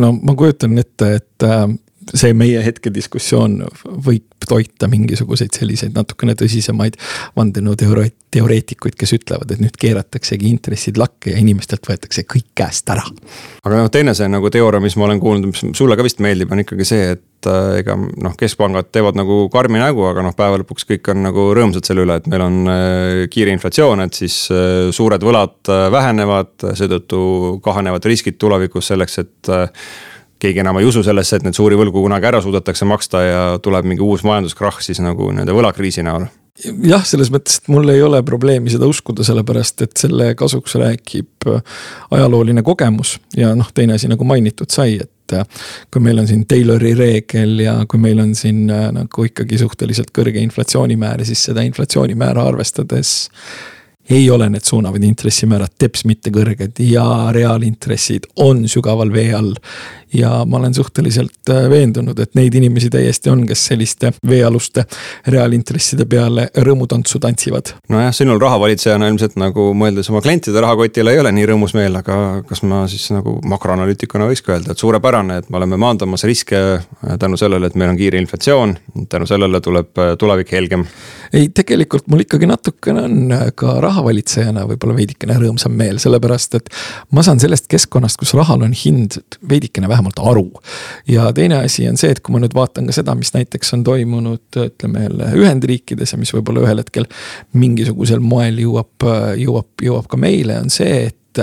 no 0.00 0.12
ma 0.18 0.34
kujutan 0.38 0.78
ette, 0.82 1.12
et 1.20 1.46
äh, 1.46 1.68
see 2.14 2.34
meie 2.36 2.62
hetkediskussioon 2.64 3.60
võib 4.06 4.26
toita 4.48 4.88
mingisuguseid 4.90 5.54
selliseid 5.54 5.94
natukene 5.94 6.34
tõsisemaid 6.38 6.96
vandenõuteoreetikuid, 7.36 8.96
kes 8.98 9.12
ütlevad, 9.18 9.52
et 9.52 9.60
nüüd 9.62 9.76
keerataksegi 9.80 10.48
intressid 10.48 10.98
lakke 11.00 11.34
ja 11.34 11.40
inimestelt 11.42 11.86
võetakse 11.86 12.24
kõik 12.24 12.48
käest 12.58 12.88
ära. 12.90 13.04
aga 13.62 13.82
noh, 13.82 13.90
teine 13.92 14.14
see 14.16 14.30
nagu 14.32 14.50
teooria, 14.50 14.80
mis 14.82 14.96
ma 14.96 15.06
olen 15.06 15.20
kuulnud, 15.22 15.52
mis 15.52 15.76
sulle 15.76 15.98
ka 15.98 16.06
vist 16.06 16.22
meeldib, 16.24 16.50
on 16.50 16.64
ikkagi 16.64 16.88
see, 16.88 17.10
et 17.18 17.50
äh, 17.50 17.80
ega 17.82 17.98
noh, 18.00 18.36
keskpangad 18.40 18.90
teevad 18.94 19.18
nagu 19.20 19.42
karmi 19.52 19.82
nägu, 19.82 20.06
aga 20.08 20.24
noh, 20.24 20.36
päeva 20.36 20.62
lõpuks 20.62 20.88
kõik 20.88 21.12
on 21.12 21.24
nagu 21.28 21.50
rõõmsad 21.56 21.86
selle 21.86 22.06
üle, 22.08 22.16
et 22.16 22.30
meil 22.32 22.46
on 22.46 22.60
äh, 22.72 23.24
kiire 23.32 23.52
inflatsioon, 23.54 24.06
et 24.06 24.22
siis 24.22 24.46
äh, 24.54 24.88
suured 24.94 25.22
võlad 25.26 25.74
vähenevad, 25.92 26.56
seetõttu 26.80 27.60
kahanevad 27.62 28.08
riskid 28.08 28.40
tulevikus 28.40 28.88
selleks, 28.90 29.20
et 29.20 29.52
keegi 30.40 30.62
enam 30.64 30.80
ei 30.80 30.88
usu 30.88 31.04
sellesse, 31.06 31.38
et 31.38 31.46
neid 31.46 31.56
suuri 31.56 31.78
võlgu 31.78 32.04
kunagi 32.04 32.30
ära 32.30 32.42
suudetakse 32.44 32.88
maksta 32.88 33.22
ja 33.24 33.42
tuleb 33.62 33.88
mingi 33.88 34.04
uus 34.04 34.24
majanduskrahh 34.26 34.80
siis 34.84 35.02
nagu 35.04 35.30
nende 35.36 35.54
võlakriisi 35.56 36.04
näol. 36.06 36.28
Jah, 36.60 37.04
selles 37.06 37.30
mõttes, 37.32 37.60
et 37.60 37.70
mul 37.72 37.88
ei 37.88 38.02
ole 38.04 38.18
probleemi 38.26 38.72
seda 38.72 38.88
uskuda, 38.90 39.24
sellepärast 39.24 39.86
et 39.86 39.94
selle 39.96 40.34
kasuks 40.36 40.74
räägib 40.80 41.46
ajalooline 42.12 42.64
kogemus 42.66 43.14
ja 43.36 43.54
noh, 43.56 43.70
teine 43.72 43.96
asi 43.96 44.10
nagu 44.10 44.26
mainitud 44.28 44.68
sai, 44.72 44.98
et 45.00 45.36
kui 45.94 46.02
meil 46.04 46.20
on 46.20 46.28
siin 46.28 46.42
Taylori 46.50 46.92
reegel 46.98 47.62
ja 47.64 47.78
kui 47.88 48.02
meil 48.02 48.20
on 48.20 48.34
siin 48.36 48.66
nagu 48.66 49.26
ikkagi 49.28 49.60
suhteliselt 49.62 50.10
kõrge 50.16 50.42
inflatsioonimäär, 50.42 51.24
siis 51.24 51.46
seda 51.48 51.64
inflatsioonimäära 51.64 52.44
arvestades 52.50 53.14
ei 54.10 54.30
ole 54.30 54.48
need 54.50 54.66
suunavad 54.66 55.02
intressimäärad 55.06 55.76
teps 55.78 56.04
mitte 56.04 56.32
kõrged 56.34 56.82
ja 56.82 57.04
reaalintressid 57.32 58.30
on 58.36 58.66
sügaval 58.68 59.12
vee 59.14 59.32
all 59.34 59.54
ja 60.12 60.44
ma 60.46 60.56
olen 60.56 60.74
suhteliselt 60.74 61.50
äh, 61.50 61.70
veendunud, 61.70 62.18
et 62.18 62.34
neid 62.34 62.54
inimesi 62.54 62.90
täiesti 62.90 63.30
on, 63.30 63.44
kes 63.46 63.62
selliste 63.70 64.12
veealuste 64.28 64.84
reaalintresside 65.30 66.06
peale 66.10 66.48
rõõmutantsu 66.66 67.20
tantsivad. 67.22 67.74
nojah, 67.88 68.10
sinul 68.14 68.40
rahavalitsejana 68.42 69.08
ilmselt 69.08 69.36
nagu 69.40 69.70
mõeldes 69.76 70.10
oma 70.10 70.22
klientide 70.24 70.60
rahakotile 70.60 71.14
ei 71.14 71.22
ole 71.22 71.32
nii 71.32 71.46
rõõmus 71.52 71.74
meel, 71.78 72.00
aga 72.02 72.42
kas 72.48 72.64
ma 72.66 72.82
siis 72.90 73.06
nagu 73.14 73.36
makroanalüütikuna 73.52 74.26
võikski 74.30 74.54
öelda, 74.54 74.74
et 74.74 74.82
suurepärane, 74.82 75.40
et 75.42 75.50
me 75.50 75.60
oleme 75.60 75.78
maandamas 75.80 76.26
riske 76.26 76.58
äh, 76.58 77.16
tänu 77.18 77.38
sellele, 77.40 77.70
et 77.70 77.78
meil 77.78 77.94
on 77.94 78.00
kiire 78.00 78.18
inflatsioon, 78.18 78.76
tänu 79.08 79.30
sellele 79.30 79.62
tuleb 79.62 79.98
äh, 79.98 80.16
tulevik 80.18 80.52
helgem. 80.56 80.86
ei, 81.32 81.48
tegelikult 81.54 82.10
mul 82.10 82.26
ikkagi 82.26 82.50
natukene 82.50 83.06
on 83.06 83.34
ka 83.54 83.78
rahavalitsejana 84.00 84.66
võib-olla 84.72 84.98
veidikene 84.98 85.38
rõõmsam 85.38 85.78
meel, 85.78 86.02
sellepärast 86.02 86.58
et 86.58 86.74
ma 87.14 87.22
saan 87.22 87.40
sellest 87.42 87.70
keskkonnast, 87.70 88.18
kus 88.18 88.34
rahal 88.34 88.66
on 88.66 88.74
hind 88.74 89.20
veidikene 89.46 89.88
vähem 89.88 90.00
vähemalt 90.00 90.18
aru. 90.18 90.52
ja 91.08 91.32
teine 91.32 91.56
asi 91.64 91.88
on 91.88 91.96
see, 91.96 92.10
et 92.10 92.20
kui 92.20 92.32
ma 92.32 92.40
nüüd 92.40 92.54
vaatan 92.54 92.86
ka 92.86 92.92
seda, 92.92 93.14
mis 93.14 93.32
näiteks 93.34 93.74
on 93.74 93.84
toimunud, 93.84 94.42
ütleme 94.56 95.02
jälle 95.02 95.30
Ühendriikides 95.36 96.12
ja 96.12 96.18
mis 96.18 96.32
võib-olla 96.34 96.64
ühel 96.64 96.80
hetkel 96.80 97.06
mingisugusel 97.52 98.20
moel 98.20 98.58
jõuab, 98.58 99.08
jõuab, 99.36 99.70
jõuab 99.82 100.08
ka 100.10 100.16
meile, 100.20 100.60
on 100.60 100.70
see, 100.70 101.10
et 101.10 101.42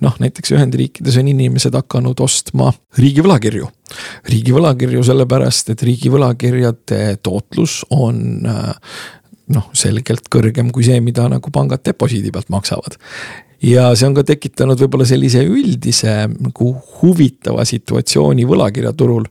noh, 0.00 0.14
näiteks 0.22 0.54
Ühendriikides 0.56 1.18
on 1.20 1.28
inimesed 1.28 1.74
hakanud 1.76 2.20
ostma 2.24 2.72
riigi 2.98 3.24
võlakirju. 3.24 3.68
riigi 4.30 4.54
võlakirju 4.54 5.02
sellepärast, 5.04 5.74
et 5.74 5.82
riigi 5.82 6.12
võlakirjade 6.12 7.18
tootlus 7.22 7.82
on 7.90 8.46
noh, 9.54 9.70
selgelt 9.76 10.30
kõrgem 10.32 10.72
kui 10.74 10.86
see, 10.86 11.00
mida 11.04 11.28
nagu 11.30 11.52
pangad 11.54 11.84
deposiidi 11.86 12.32
pealt 12.34 12.50
maksavad 12.52 12.98
ja 13.62 13.88
see 13.96 14.08
on 14.08 14.16
ka 14.16 14.24
tekitanud 14.26 14.80
võib-olla 14.80 15.06
sellise 15.08 15.42
üldise 15.48 16.12
nagu 16.28 16.72
huvitava 17.00 17.64
situatsiooni 17.68 18.44
võlakirjaturul. 18.48 19.24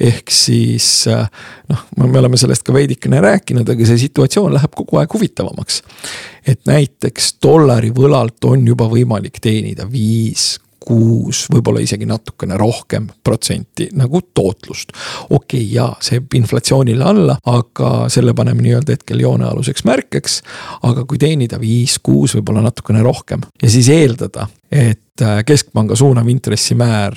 ehk 0.00 0.30
siis 0.34 1.06
noh, 1.08 1.84
me 1.96 2.18
oleme 2.18 2.36
sellest 2.40 2.66
ka 2.66 2.74
veidikene 2.74 3.20
rääkinud, 3.22 3.68
aga 3.68 3.86
see 3.86 4.00
situatsioon 4.06 4.54
läheb 4.54 4.74
kogu 4.74 4.98
aeg 4.98 5.14
huvitavamaks. 5.14 5.82
et 6.46 6.60
näiteks 6.66 7.36
dollari 7.42 7.92
võlalt 7.94 8.44
on 8.44 8.66
juba 8.66 8.88
võimalik 8.90 9.40
teenida 9.40 9.86
viis, 9.90 10.58
kuus, 10.88 11.44
võib-olla 11.52 11.82
isegi 11.84 12.08
natukene 12.08 12.56
rohkem 12.60 13.08
protsenti 13.24 13.90
nagu 13.98 14.22
tootlust. 14.34 14.94
okei 15.28 15.60
okay,, 15.60 15.66
jaa, 15.74 15.90
see 16.00 16.18
jääb 16.18 16.38
inflatsioonile 16.40 17.04
alla, 17.04 17.38
aga 17.52 17.92
selle 18.12 18.34
paneme 18.36 18.64
nii-öelda 18.64 18.96
hetkel 18.96 19.20
joonealuseks 19.24 19.84
märkeks. 19.88 20.40
aga 20.88 21.04
kui 21.04 21.20
teenida 21.20 21.60
viis, 21.60 21.98
kuus, 22.02 22.36
võib-olla 22.38 22.64
natukene 22.68 23.04
rohkem 23.04 23.44
ja 23.62 23.70
siis 23.70 23.90
eeldada, 23.92 24.48
et 24.72 25.24
äh, 25.24 25.42
keskpanga 25.46 25.96
suunav 25.98 26.28
intressimäär 26.28 27.16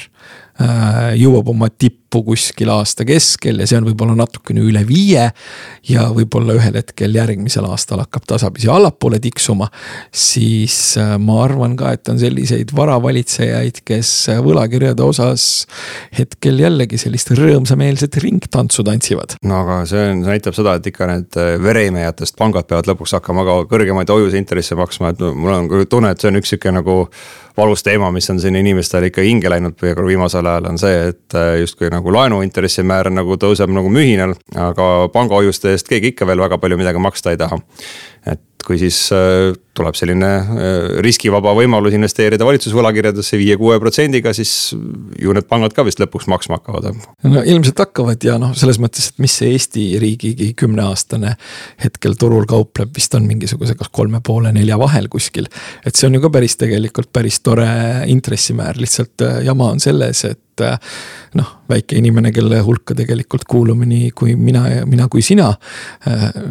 Äh, 0.62 1.16
jõuab 1.22 1.48
oma 1.54 1.70
tippu 1.72 2.01
kuskil 2.12 2.70
aasta 2.74 3.06
keskel 3.08 3.62
ja 3.62 3.68
see 3.70 3.80
on 3.80 3.88
võib-olla 3.88 4.16
natukene 4.20 4.64
üle 4.66 4.84
viie. 4.88 5.30
ja 5.88 6.08
võib-olla 6.14 6.54
ühel 6.60 6.76
hetkel 6.78 7.16
järgmisel 7.16 7.66
aastal 7.66 8.04
hakkab 8.04 8.28
tasapisi 8.28 8.70
allapoole 8.70 9.20
tiksuma. 9.20 9.70
siis 10.12 10.98
äh, 11.00 11.16
ma 11.20 11.44
arvan 11.44 11.76
ka, 11.80 11.94
et 11.96 12.10
on 12.12 12.20
selliseid 12.20 12.76
varavalitsejaid, 12.76 13.82
kes 13.86 14.12
võlakirjade 14.44 15.04
osas 15.04 15.68
hetkel 16.18 16.60
jällegi 16.60 17.00
sellist 17.02 17.32
rõõmsameelset 17.38 18.18
ringtantsu 18.24 18.84
tantsivad. 18.84 19.38
no 19.44 19.62
aga 19.64 19.82
see 19.90 20.02
on, 20.12 20.26
see 20.26 20.36
näitab 20.36 20.58
seda, 20.58 20.76
et 20.78 20.92
ikka 20.92 21.10
need 21.12 21.40
äh, 21.40 21.54
vereimejatest 21.62 22.38
pangad 22.40 22.68
peavad 22.68 22.92
lõpuks 22.92 23.16
hakkama 23.18 23.46
ka 23.48 23.62
kõrgemaid 23.72 24.12
hoiuseintresse 24.12 24.76
maksma, 24.80 25.14
et 25.14 25.24
mul 25.24 25.56
on 25.56 25.72
tunne, 25.90 26.12
et 26.12 26.22
see 26.22 26.32
on 26.32 26.42
üks 26.42 26.54
sihuke 26.54 26.74
nagu 26.76 26.98
valus 27.58 27.84
teema, 27.84 28.12
mis 28.12 28.30
on 28.30 28.40
siin 28.40 28.56
inimestele 28.56 29.12
ikka 29.12 29.22
hinge 29.26 29.50
läinud 29.52 29.82
viimasel 29.82 30.48
ajal, 30.48 30.70
on 30.72 30.80
see, 30.82 30.98
et 31.12 31.36
äh, 31.38 31.60
justkui 31.62 31.92
nagu 31.92 32.01
laenuintressimäär 32.10 33.12
nagu 33.14 33.38
tõuseb 33.38 33.70
nagu 33.74 33.92
mühinal, 33.94 34.34
aga 34.56 34.88
pangahoiuste 35.14 35.76
eest 35.76 35.92
keegi 35.92 36.16
ikka 36.16 36.28
veel 36.30 36.42
väga 36.42 36.58
palju 36.62 36.80
midagi 36.80 37.04
maksta 37.04 37.36
ei 37.36 37.38
taha. 37.42 37.60
et 38.26 38.42
kui 38.66 38.78
siis 38.78 38.98
äh, 39.16 39.52
tuleb 39.78 39.96
selline 39.98 40.28
äh, 40.28 40.68
riskivaba 41.04 41.54
võimalus 41.58 41.96
investeerida 41.98 42.46
valitsusvõlakirjadesse 42.48 43.40
viie-kuue 43.40 43.80
protsendiga, 43.82 44.34
siis 44.38 44.52
ju 45.20 45.36
need 45.36 45.48
pangad 45.50 45.76
ka 45.76 45.86
vist 45.88 46.02
lõpuks 46.02 46.30
maksma 46.32 46.60
hakkavad. 46.60 47.02
no 47.26 47.42
ilmselt 47.42 47.82
hakkavad 47.82 48.24
ja 48.26 48.38
noh, 48.42 48.54
selles 48.58 48.80
mõttes, 48.82 49.12
et 49.12 49.24
mis 49.24 49.38
see 49.42 49.54
Eesti 49.56 49.86
riigigi 50.02 50.52
kümneaastane 50.58 51.36
hetkel 51.84 52.18
turul 52.20 52.46
kaupleb, 52.50 52.94
vist 52.96 53.16
on 53.18 53.28
mingisuguse 53.30 53.76
kas 53.80 53.92
kolme 53.92 54.22
poole, 54.26 54.54
nelja 54.56 54.80
vahel 54.82 55.10
kuskil. 55.12 55.50
et 55.86 55.96
see 55.96 56.10
on 56.10 56.20
ju 56.20 56.24
ka 56.26 56.34
päris 56.38 56.58
tegelikult 56.62 57.12
päris 57.14 57.42
tore 57.42 57.68
intressimäär, 58.12 58.80
lihtsalt 58.82 59.26
äh, 59.26 59.42
jama 59.48 59.72
on 59.76 59.84
selles, 59.84 60.26
et 60.30 60.42
noh, 61.38 61.52
väike 61.72 61.96
inimene, 62.00 62.32
kelle 62.36 62.60
hulka 62.66 62.96
tegelikult 62.98 63.46
kuulume 63.50 63.88
nii 63.88 64.12
kui 64.18 64.36
mina 64.36 64.64
ja 64.70 64.86
mina 64.90 65.08
kui 65.12 65.24
sina. 65.26 65.50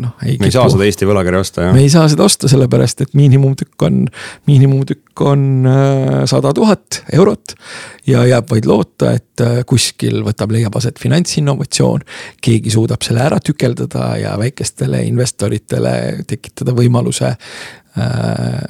noh. 0.00 0.14
me 0.22 0.48
ei 0.48 0.54
saa 0.54 0.68
seda 0.72 0.86
Eesti 0.88 1.08
võlakirja 1.08 1.44
osta 1.44 1.66
jah. 1.66 1.76
me 1.76 1.84
ei 1.84 1.92
saa 1.92 2.08
seda 2.10 2.24
osta, 2.26 2.48
sellepärast 2.50 3.04
et 3.04 3.14
miinimumtükk 3.18 3.86
on, 3.88 4.02
miinimumtükk 4.48 5.24
on 5.30 5.46
äh, 5.68 6.14
sada 6.30 6.54
tuhat 6.56 7.02
eurot. 7.12 7.54
ja 8.06 8.24
jääb 8.26 8.48
vaid 8.50 8.66
loota, 8.66 9.12
et 9.18 9.44
äh, 9.44 9.60
kuskil 9.68 10.22
võtab, 10.26 10.54
leiab 10.56 10.76
aset 10.80 10.98
finantsinnovatsioon. 10.98 12.06
keegi 12.40 12.72
suudab 12.72 13.04
selle 13.06 13.24
ära 13.26 13.40
tükeldada 13.44 14.14
ja 14.20 14.36
väikestele 14.40 15.04
investoritele 15.10 16.24
tekitada 16.28 16.72
võimaluse 16.76 17.34
Äh, 17.34 17.79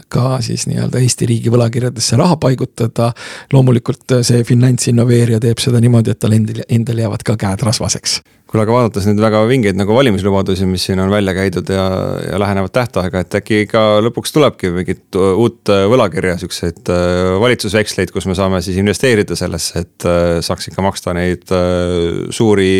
ka 0.08 0.38
siis 0.40 0.66
nii-öelda 0.70 1.00
Eesti 1.02 1.26
riigi 1.28 1.52
võlakirjadesse 1.52 2.16
raha 2.16 2.36
paigutada. 2.40 3.12
loomulikult 3.52 4.16
see 4.24 4.44
finantsinnoveerija 4.44 5.40
teeb 5.40 5.60
seda 5.60 5.80
niimoodi, 5.80 6.14
et 6.14 6.18
tal 6.18 6.32
endal, 6.32 6.62
endal 6.68 7.02
jäävad 7.04 7.24
ka 7.26 7.36
käed 7.36 7.66
rasvaseks. 7.66 8.20
Kuule, 8.50 8.64
aga 8.64 8.74
vaadates 8.74 9.06
neid 9.06 9.20
väga 9.22 9.40
vingeid 9.46 9.78
nagu 9.78 9.94
valimislubadusi, 9.94 10.66
mis 10.66 10.82
siin 10.88 10.98
on 11.02 11.12
välja 11.12 11.34
käidud 11.36 11.68
ja, 11.70 11.84
ja 12.24 12.40
lähenevat 12.42 12.72
tähtaega, 12.74 13.22
et 13.22 13.36
äkki 13.38 13.60
ka 13.70 13.82
lõpuks 14.02 14.34
tulebki 14.34 14.72
mingit 14.74 15.18
uut 15.20 15.70
võlakirja, 15.92 16.34
siukseid 16.40 16.90
äh, 16.90 17.36
valitsusveksleid, 17.42 18.10
kus 18.14 18.26
me 18.26 18.34
saame 18.38 18.58
siis 18.66 18.80
investeerida 18.82 19.38
sellesse, 19.38 19.84
et 19.84 20.08
äh, 20.08 20.40
saaks 20.42 20.70
ikka 20.72 20.82
maksta 20.82 21.14
neid 21.14 21.46
äh, 21.54 22.26
suuri 22.34 22.72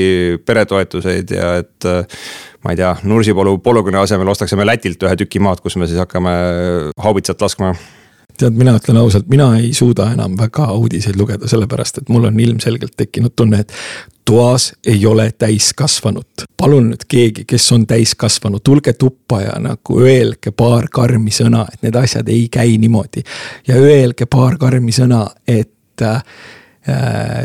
peretoetuseid 0.47 1.37
ja 1.39 1.53
et 1.63 1.89
ma 2.67 2.75
ei 2.75 2.81
tea, 2.81 2.91
Nursipalu 3.07 3.55
polügooni 3.63 4.01
asemel 4.01 4.35
ostaksime 4.35 4.67
Lätilt 4.67 5.07
ühe 5.07 5.17
tüki 5.23 5.43
maad, 5.43 5.63
kus 5.63 5.79
me 5.79 5.87
siis 5.91 6.03
hakkame 6.03 6.35
haubitsat 7.01 7.41
laskma 7.47 7.77
tead, 8.41 8.57
mina 8.59 8.75
ütlen 8.79 8.99
ausalt, 9.01 9.29
mina 9.31 9.51
ei 9.59 9.73
suuda 9.77 10.11
enam 10.15 10.37
väga 10.39 10.71
uudiseid 10.77 11.19
lugeda, 11.21 11.49
sellepärast 11.49 12.03
et 12.03 12.13
mul 12.13 12.29
on 12.29 12.41
ilmselgelt 12.41 12.97
tekkinud 12.97 13.35
tunne, 13.37 13.63
et 13.65 13.73
toas 14.25 14.73
ei 14.87 15.07
ole 15.07 15.31
täiskasvanut. 15.39 16.47
palun 16.57 16.91
nüüd 16.93 17.05
keegi, 17.09 17.45
kes 17.49 17.73
on 17.73 17.87
täiskasvanu, 17.87 18.61
tulge 18.65 18.93
tuppa 18.93 19.41
ja 19.41 19.59
nagu 19.61 20.01
öelge 20.01 20.53
paar 20.53 20.89
karmi 20.93 21.33
sõna, 21.35 21.67
et 21.73 21.83
need 21.83 21.97
asjad 21.97 22.29
ei 22.29 22.49
käi 22.49 22.79
niimoodi. 22.79 23.23
ja 23.69 23.75
öelge 23.75 24.27
paar 24.27 24.59
karmi 24.59 24.93
sõna, 24.93 25.27
et 25.49 26.03
äh, 26.03 26.23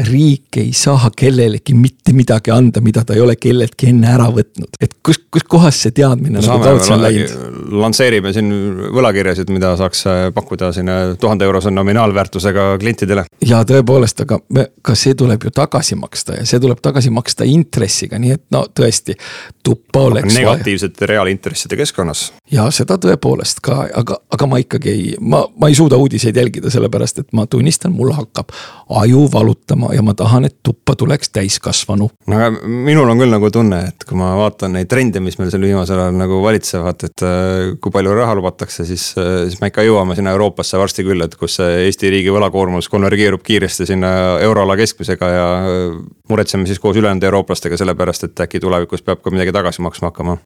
riik 0.08 0.58
ei 0.58 0.70
saa 0.74 1.10
kellelegi 1.18 1.74
mitte 1.76 2.14
midagi 2.16 2.54
anda, 2.56 2.80
mida 2.82 3.04
ta 3.04 3.14
ei 3.14 3.20
ole 3.20 3.36
kelleltki 3.36 3.90
enne 3.92 4.08
ära 4.14 4.30
võtnud, 4.32 4.78
et 4.80 4.94
kus, 5.04 5.20
kus 5.32 5.44
kohas 5.44 5.82
see 5.84 5.92
teadmine 5.96 6.40
nagu 6.40 6.64
taotsi 6.64 6.94
on 6.96 7.04
läinud? 7.04 7.34
lansseerime 7.76 8.32
siin 8.32 8.54
võlakirjasid, 8.96 9.52
mida 9.52 9.74
saaks 9.76 10.06
äh, 10.08 10.20
pakkuda 10.36 10.70
sinna 10.76 10.96
tuhande 11.20 11.44
eurose 11.46 11.74
nominaalväärtusega 11.76 12.70
klientidele. 12.80 13.26
ja 13.44 13.60
tõepoolest, 13.68 14.24
aga 14.24 14.40
me, 14.56 14.70
ka 14.82 14.96
see 14.96 15.18
tuleb 15.20 15.44
ju 15.44 15.52
tagasi 15.56 16.00
maksta 16.00 16.40
ja 16.40 16.48
see 16.48 16.64
tuleb 16.64 16.80
tagasi 16.86 17.12
maksta 17.12 17.44
intressiga, 17.44 18.20
nii 18.22 18.38
et 18.38 18.44
no 18.56 18.64
tõesti. 18.72 19.18
tuppa 19.66 20.06
oleks. 20.08 20.32
negatiivsete 20.38 21.12
reaalintresside 21.12 21.76
keskkonnas. 21.76 22.30
ja 22.52 22.70
seda 22.72 22.96
tõepoolest 23.04 23.60
ka, 23.66 23.82
aga, 23.92 24.22
aga 24.32 24.48
ma 24.48 24.64
ikkagi 24.64 24.96
ei, 24.96 25.14
ma, 25.20 25.44
ma 25.60 25.68
ei 25.68 25.76
suuda 25.76 26.00
uudiseid 26.00 26.40
jälgida, 26.40 26.72
sellepärast 26.72 27.20
et 27.20 27.36
ma 27.36 27.50
tunnistan, 27.52 27.92
mul 27.92 28.16
hakkab 28.16 28.56
aju 29.04 29.25
aju 29.26 29.32
valutama 29.34 29.94
ja 29.94 30.02
ma 30.02 30.14
tahan, 30.14 30.46
et 30.46 30.56
tuppa 30.64 30.96
tuleks 30.96 31.30
täiskasvanu. 31.30 32.10
no 32.28 32.38
aga 32.38 32.52
minul 32.66 33.10
on 33.10 33.18
küll 33.18 33.32
nagu 33.32 33.50
tunne, 33.52 33.80
et 33.90 34.04
kui 34.06 34.18
ma 34.18 34.36
vaatan 34.38 34.74
neid 34.74 34.88
trende, 34.88 35.20
mis 35.20 35.38
meil 35.40 35.50
seal 35.52 35.64
viimasel 35.66 36.00
ajal 36.00 36.18
nagu 36.18 36.42
valitsevad, 36.44 37.04
et 37.04 37.24
äh, 37.24 37.76
kui 37.82 37.92
palju 37.92 38.14
raha 38.16 38.36
lubatakse, 38.36 38.86
siis, 38.86 39.14
äh, 39.18 39.48
siis 39.50 39.62
me 39.62 39.70
ikka 39.72 39.86
jõuame 39.86 40.16
sinna 40.16 40.34
Euroopasse 40.36 40.78
varsti 40.78 41.06
küll, 41.06 41.22
et 41.26 41.36
kus 41.36 41.60
Eesti 41.60 42.10
riigi 42.10 42.34
võlakoormus 42.34 42.90
konvergeerub 42.90 43.44
kiiresti 43.46 43.88
sinna 43.90 44.12
euroala 44.44 44.78
keskmisega 44.78 45.30
ja 45.32 45.48
äh, 45.58 46.00
muretseme 46.30 46.68
siis 46.68 46.80
koos 46.80 46.98
ülejäänud 46.98 47.24
eurooplastega 47.24 47.78
selle 47.78 47.96
pärast, 47.96 48.28
et 48.28 48.46
äkki 48.46 48.60
tulevikus 48.60 49.06
peab 49.06 49.22
ka 49.24 49.34
midagi 49.34 49.54
tagasi 49.56 49.84
maksma 49.86 50.12
hakkama. 50.12 50.38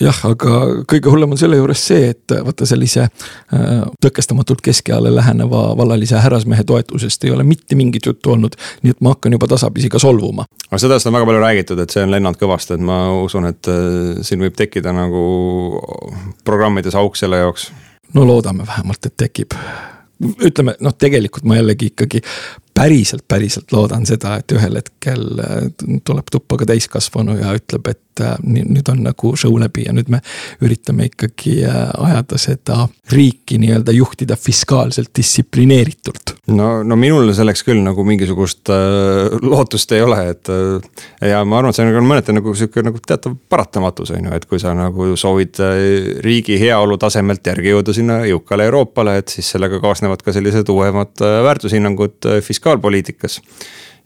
jah, 0.00 0.20
aga 0.28 0.84
kõige 0.90 1.12
hullem 1.12 1.34
on 1.34 1.40
selle 1.40 1.60
juures 1.60 1.86
see, 1.86 2.10
et 2.14 2.36
vaata 2.44 2.66
sellise 2.68 3.06
tõkestamatult 4.04 4.60
keskeale 4.64 5.12
läheneva 5.14 5.66
vallalise 5.78 6.18
härrasmehe 6.20 6.64
toetusest 6.66 7.24
ei 7.24 7.32
ole 7.34 7.44
mitte 7.46 7.76
mingit 7.78 8.06
juttu 8.06 8.13
olnud. 8.26 8.58
nii 8.82 8.94
et 8.94 9.00
ma 9.00 9.14
hakkan 9.14 9.32
juba 9.32 9.48
tasapisi 9.50 9.90
ka 9.92 9.98
solvuma. 10.02 10.46
aga 10.70 10.78
sellest 10.78 11.06
on 11.06 11.16
väga 11.16 11.30
palju 11.30 11.40
räägitud, 11.40 11.80
et 11.80 11.90
see 11.90 12.04
on 12.04 12.12
lennanud 12.14 12.40
kõvasti, 12.40 12.78
et 12.78 12.84
ma 12.84 13.00
usun, 13.22 13.48
et 13.50 13.70
äh, 13.72 14.20
siin 14.26 14.44
võib 14.44 14.56
tekkida 14.58 14.92
nagu 14.94 15.24
programmides 16.44 16.94
auk 16.98 17.16
selle 17.16 17.42
jaoks. 17.42 17.70
no 18.14 18.26
loodame 18.26 18.66
vähemalt, 18.66 19.06
et 19.06 19.16
tekib 19.16 19.58
ütleme 20.24 20.76
noh, 20.80 20.94
tegelikult 20.98 21.46
ma 21.48 21.58
jällegi 21.58 21.90
ikkagi 21.92 22.22
päriselt, 22.74 23.24
päriselt 23.28 23.72
loodan 23.72 24.06
seda, 24.06 24.38
et 24.40 24.52
ühel 24.52 24.80
hetkel 24.80 25.22
äh, 25.40 25.68
tuleb 26.04 26.30
tuppa 26.32 26.58
ka 26.60 26.66
täiskasvanu 26.68 27.36
ja 27.38 27.54
ütleb, 27.54 27.86
et 27.92 28.22
äh, 28.22 28.34
nüüd 28.42 28.88
on 28.90 29.04
nagu 29.06 29.34
show 29.38 29.54
läbi 29.60 29.86
ja 29.86 29.94
nüüd 29.94 30.10
me 30.10 30.20
üritame 30.64 31.06
ikkagi 31.10 31.60
äh, 31.68 31.92
ajada 32.02 32.38
seda 32.40 32.88
riiki 33.14 33.60
nii-öelda 33.62 33.94
juhtida 33.94 34.36
fiskaalselt 34.40 35.12
distsiplineeritult. 35.16 36.34
no, 36.50 36.82
no 36.82 36.98
minul 36.98 37.30
selleks 37.36 37.62
küll 37.66 37.82
nagu 37.84 38.04
mingisugust 38.06 38.72
äh, 38.74 39.38
lootust 39.42 39.94
ei 39.94 40.02
ole, 40.02 40.18
et 40.34 40.50
äh, 40.50 41.30
ja 41.30 41.44
ma 41.46 41.60
arvan, 41.60 41.70
et 41.70 41.78
see 41.78 42.02
on 42.02 42.10
mõneti 42.10 42.34
nagu 42.34 42.56
sihuke 42.58 42.82
nagu 42.82 42.98
teatav 43.06 43.38
paratamatus 43.54 44.14
on 44.16 44.30
ju, 44.30 44.34
et 44.34 44.48
kui 44.50 44.62
sa 44.62 44.74
nagu 44.74 45.12
soovid 45.20 45.62
riigi 46.26 46.58
heaolu 46.58 46.98
tasemelt 46.98 47.46
järgi 47.46 47.70
jõuda 47.70 47.94
sinna 47.94 48.20
jõukale 48.26 48.66
Euroopale, 48.66 49.18
et 49.22 49.30
siis 49.30 49.54
sellega 49.54 49.78
kaasnevad 49.82 50.26
ka 50.26 50.34
sellised 50.34 50.68
uuemad 50.74 51.22
väärtushinnangud 51.22 52.32
fiskaalselt 52.42 52.63
fiskaalpoliitikas. 52.64 53.40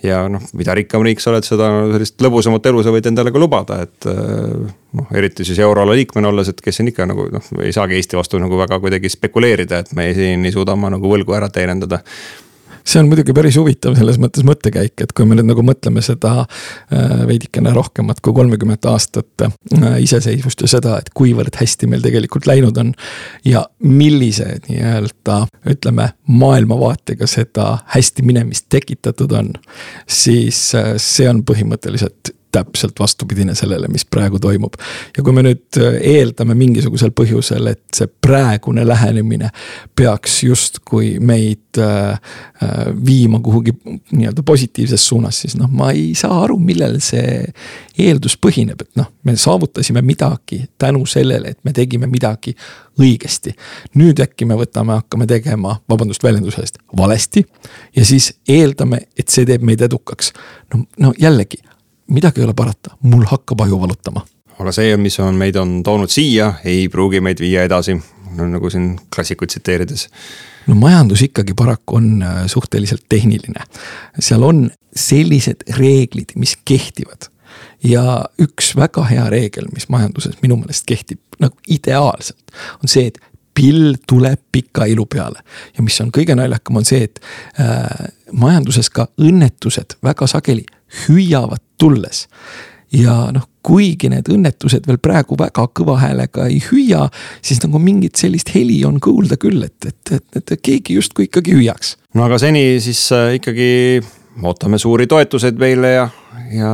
ja 0.02 0.20
noh, 0.30 0.42
mida 0.54 0.74
rikkam 0.78 1.02
riik 1.02 1.18
sa 1.18 1.32
oled, 1.32 1.42
seda 1.42 1.68
sellist 1.90 2.20
lõbusamat 2.22 2.66
elu 2.70 2.82
sa 2.86 2.92
võid 2.94 3.08
endale 3.10 3.32
ka 3.34 3.40
lubada, 3.42 3.80
et 3.82 4.06
äh, 4.06 4.68
noh, 4.94 5.08
eriti 5.10 5.42
siis 5.42 5.58
euroala 5.58 5.96
liikmena 5.98 6.30
olles, 6.30 6.52
et 6.52 6.60
kes 6.62 6.78
siin 6.78 6.92
ikka 6.92 7.06
nagu 7.10 7.26
noh, 7.34 7.48
ei 7.64 7.72
saagi 7.74 7.96
Eesti 7.98 8.18
vastu 8.18 8.38
nagu 8.38 8.60
väga 8.60 8.78
kuidagi 8.78 9.10
spekuleerida, 9.10 9.82
et 9.82 9.90
me 9.98 10.06
siin 10.14 10.46
ei 10.46 10.54
suuda 10.54 10.76
oma 10.78 10.92
nagu 10.94 11.10
võlgu 11.10 11.34
ära 11.34 11.50
teenindada 11.50 12.04
see 12.88 13.02
on 13.02 13.08
muidugi 13.10 13.34
päris 13.36 13.58
huvitav 13.60 13.96
selles 13.98 14.18
mõttes 14.20 14.44
mõttekäik, 14.48 14.94
et 15.04 15.12
kui 15.16 15.26
me 15.28 15.36
nüüd 15.36 15.50
nagu 15.50 15.64
mõtleme 15.66 16.02
seda 16.04 16.32
äh, 16.44 17.24
veidikene 17.28 17.72
rohkemat 17.76 18.22
kui 18.24 18.34
kolmekümmet 18.36 18.88
aastat 18.88 19.44
äh, 19.44 19.52
iseseisvust 20.04 20.64
ja 20.64 20.70
seda, 20.76 20.96
et 21.02 21.12
kuivõrd 21.16 21.58
hästi 21.60 21.90
meil 21.90 22.04
tegelikult 22.04 22.48
läinud 22.48 22.78
on. 22.80 22.94
ja 23.44 23.66
millise 23.84 24.58
nii-öelda 24.68 25.40
ütleme 25.68 26.10
maailmavaatega 26.26 27.28
seda 27.28 27.68
hästi 27.94 28.24
minemist 28.26 28.68
tekitatud 28.72 29.32
on, 29.36 29.52
siis 30.08 30.70
äh, 30.78 30.94
see 30.96 31.28
on 31.28 31.44
põhimõtteliselt 31.44 32.32
täpselt 32.52 33.00
vastupidine 33.00 33.54
sellele, 33.54 33.88
mis 33.88 34.04
praegu 34.04 34.38
toimub. 34.38 34.74
ja 35.16 35.22
kui 35.22 35.32
me 35.32 35.42
nüüd 35.44 35.78
äh, 35.80 35.98
eeldame 36.14 36.54
mingisugusel 36.58 37.12
põhjusel, 37.16 37.72
et 37.72 37.84
see 37.96 38.08
praegune 38.08 38.86
lähenemine 38.88 39.50
peaks 39.96 40.42
justkui 40.42 41.18
meid 41.20 41.80
äh, 41.82 42.16
äh, 42.62 42.88
viima 43.06 43.40
kuhugi 43.44 43.74
nii-öelda 43.84 44.42
positiivses 44.42 45.06
suunas, 45.08 45.40
siis 45.44 45.56
noh, 45.60 45.70
ma 45.70 45.90
ei 45.92 46.14
saa 46.18 46.42
aru, 46.44 46.58
millel 46.58 46.98
see 47.04 47.44
eeldus 47.98 48.38
põhineb, 48.40 48.80
et 48.82 49.00
noh, 49.00 49.10
me 49.24 49.36
saavutasime 49.36 50.02
midagi 50.02 50.62
tänu 50.78 51.04
sellele, 51.06 51.52
et 51.52 51.64
me 51.64 51.72
tegime 51.76 52.08
midagi 52.08 52.54
õigesti. 52.98 53.52
nüüd 53.94 54.20
äkki 54.22 54.46
me 54.48 54.56
võtame, 54.58 54.96
hakkame 54.98 55.26
tegema, 55.26 55.76
vabandust 55.90 56.24
väljenduse 56.24 56.62
eest, 56.64 56.78
valesti. 56.96 57.44
ja 57.96 58.04
siis 58.04 58.32
eeldame, 58.48 59.04
et 59.18 59.28
see 59.28 59.46
teeb 59.46 59.62
meid 59.62 59.82
edukaks. 59.84 60.32
no, 60.74 60.84
no 60.98 61.12
jällegi 61.18 61.60
midagi 62.08 62.40
ei 62.40 62.44
ole 62.44 62.54
parata, 62.56 62.96
mul 63.02 63.24
hakkab 63.28 63.60
aju 63.60 63.80
valutama. 63.80 64.24
aga 64.58 64.72
see, 64.74 64.96
mis 64.96 65.18
on 65.22 65.36
meid 65.38 65.56
on 65.56 65.82
toonud 65.86 66.10
siia, 66.10 66.52
ei 66.64 66.88
pruugi 66.88 67.20
meid 67.22 67.40
viia 67.40 67.62
edasi, 67.68 67.94
no 68.36 68.48
nagu 68.48 68.70
siin 68.70 68.96
klassikuid 69.14 69.52
tsiteerides. 69.52 70.08
no 70.66 70.74
majandus 70.74 71.22
ikkagi 71.28 71.54
paraku 71.54 71.96
on 71.96 72.22
äh, 72.22 72.44
suhteliselt 72.46 73.04
tehniline. 73.08 73.64
seal 74.18 74.42
on 74.42 74.70
sellised 74.96 75.68
reeglid, 75.78 76.34
mis 76.34 76.56
kehtivad 76.64 77.30
ja 77.84 78.24
üks 78.42 78.74
väga 78.76 79.04
hea 79.10 79.28
reegel, 79.30 79.68
mis 79.74 79.88
majanduses 79.88 80.40
minu 80.42 80.56
meelest 80.58 80.86
kehtib 80.86 81.20
nagu 81.38 81.54
ideaalselt, 81.70 82.54
on 82.82 82.90
see, 82.90 83.06
et 83.12 83.20
pill 83.58 83.96
tuleb 84.06 84.40
pika 84.52 84.86
ilu 84.86 85.06
peale. 85.06 85.42
ja 85.76 85.82
mis 85.82 86.00
on 86.00 86.12
kõige 86.14 86.34
naljakam, 86.38 86.78
on 86.78 86.86
see, 86.86 87.08
et 87.08 87.20
äh, 87.60 88.10
majanduses 88.32 88.90
ka 88.90 89.08
õnnetused 89.18 89.98
väga 90.04 90.26
sageli 90.30 90.66
hüüavad 91.06 91.62
tulles. 91.78 92.26
ja 92.92 93.28
noh, 93.32 93.44
kuigi 93.62 94.08
need 94.08 94.30
õnnetused 94.32 94.86
veel 94.88 94.96
praegu 95.02 95.36
väga 95.38 95.66
kõva 95.76 95.98
häälega 96.00 96.46
ei 96.48 96.60
hüüa, 96.70 97.10
siis 97.44 97.60
nagu 97.60 97.80
mingit 97.82 98.16
sellist 98.16 98.54
heli 98.54 98.78
on 98.88 98.96
kuulda 99.04 99.36
küll, 99.36 99.60
et, 99.66 99.76
et, 99.84 100.12
et, 100.16 100.38
et 100.40 100.54
keegi 100.62 100.96
justkui 100.96 101.28
ikkagi 101.28 101.52
hüüaks. 101.58 101.96
no 102.14 102.24
aga 102.24 102.38
seni 102.40 102.64
siis 102.84 103.02
äh, 103.12 103.34
ikkagi 103.40 103.68
ootame 104.42 104.78
suuri 104.78 105.06
toetuseid 105.06 105.58
meile 105.60 105.92
ja, 105.92 106.08
ja 106.54 106.72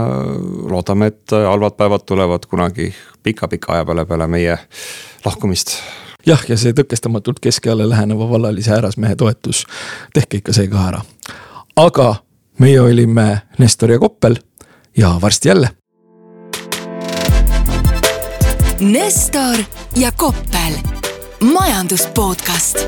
loodame, 0.70 1.10
et 1.10 1.34
halvad 1.34 1.76
päevad 1.80 2.06
tulevad 2.06 2.46
kunagi 2.46 2.92
pika-pika 3.22 3.72
aja 3.74 3.84
peale 3.84 4.06
peale 4.06 4.30
meie 4.30 4.58
lahkumist 5.24 5.78
jah, 6.26 6.44
ja 6.48 6.56
see 6.60 6.74
tõkestamatult 6.76 7.40
keskeale 7.42 7.88
läheneva 7.88 8.28
vallalise 8.30 8.72
härrasmehe 8.74 9.16
toetus, 9.16 9.64
tehke 10.14 10.40
ikka 10.40 10.54
see 10.56 10.68
ka 10.72 10.88
ära. 10.88 11.02
aga 11.76 12.14
meie 12.58 12.80
olime 12.80 13.28
Nestor 13.58 13.90
ja 13.90 13.98
Koppel 13.98 14.38
ja 14.96 15.18
varsti 15.22 15.48
jälle. 15.48 15.70
Nestor 18.80 19.57
ja 19.96 20.12
Koppel, 20.12 20.72
majandus 21.40 22.07
podcast 22.07 22.78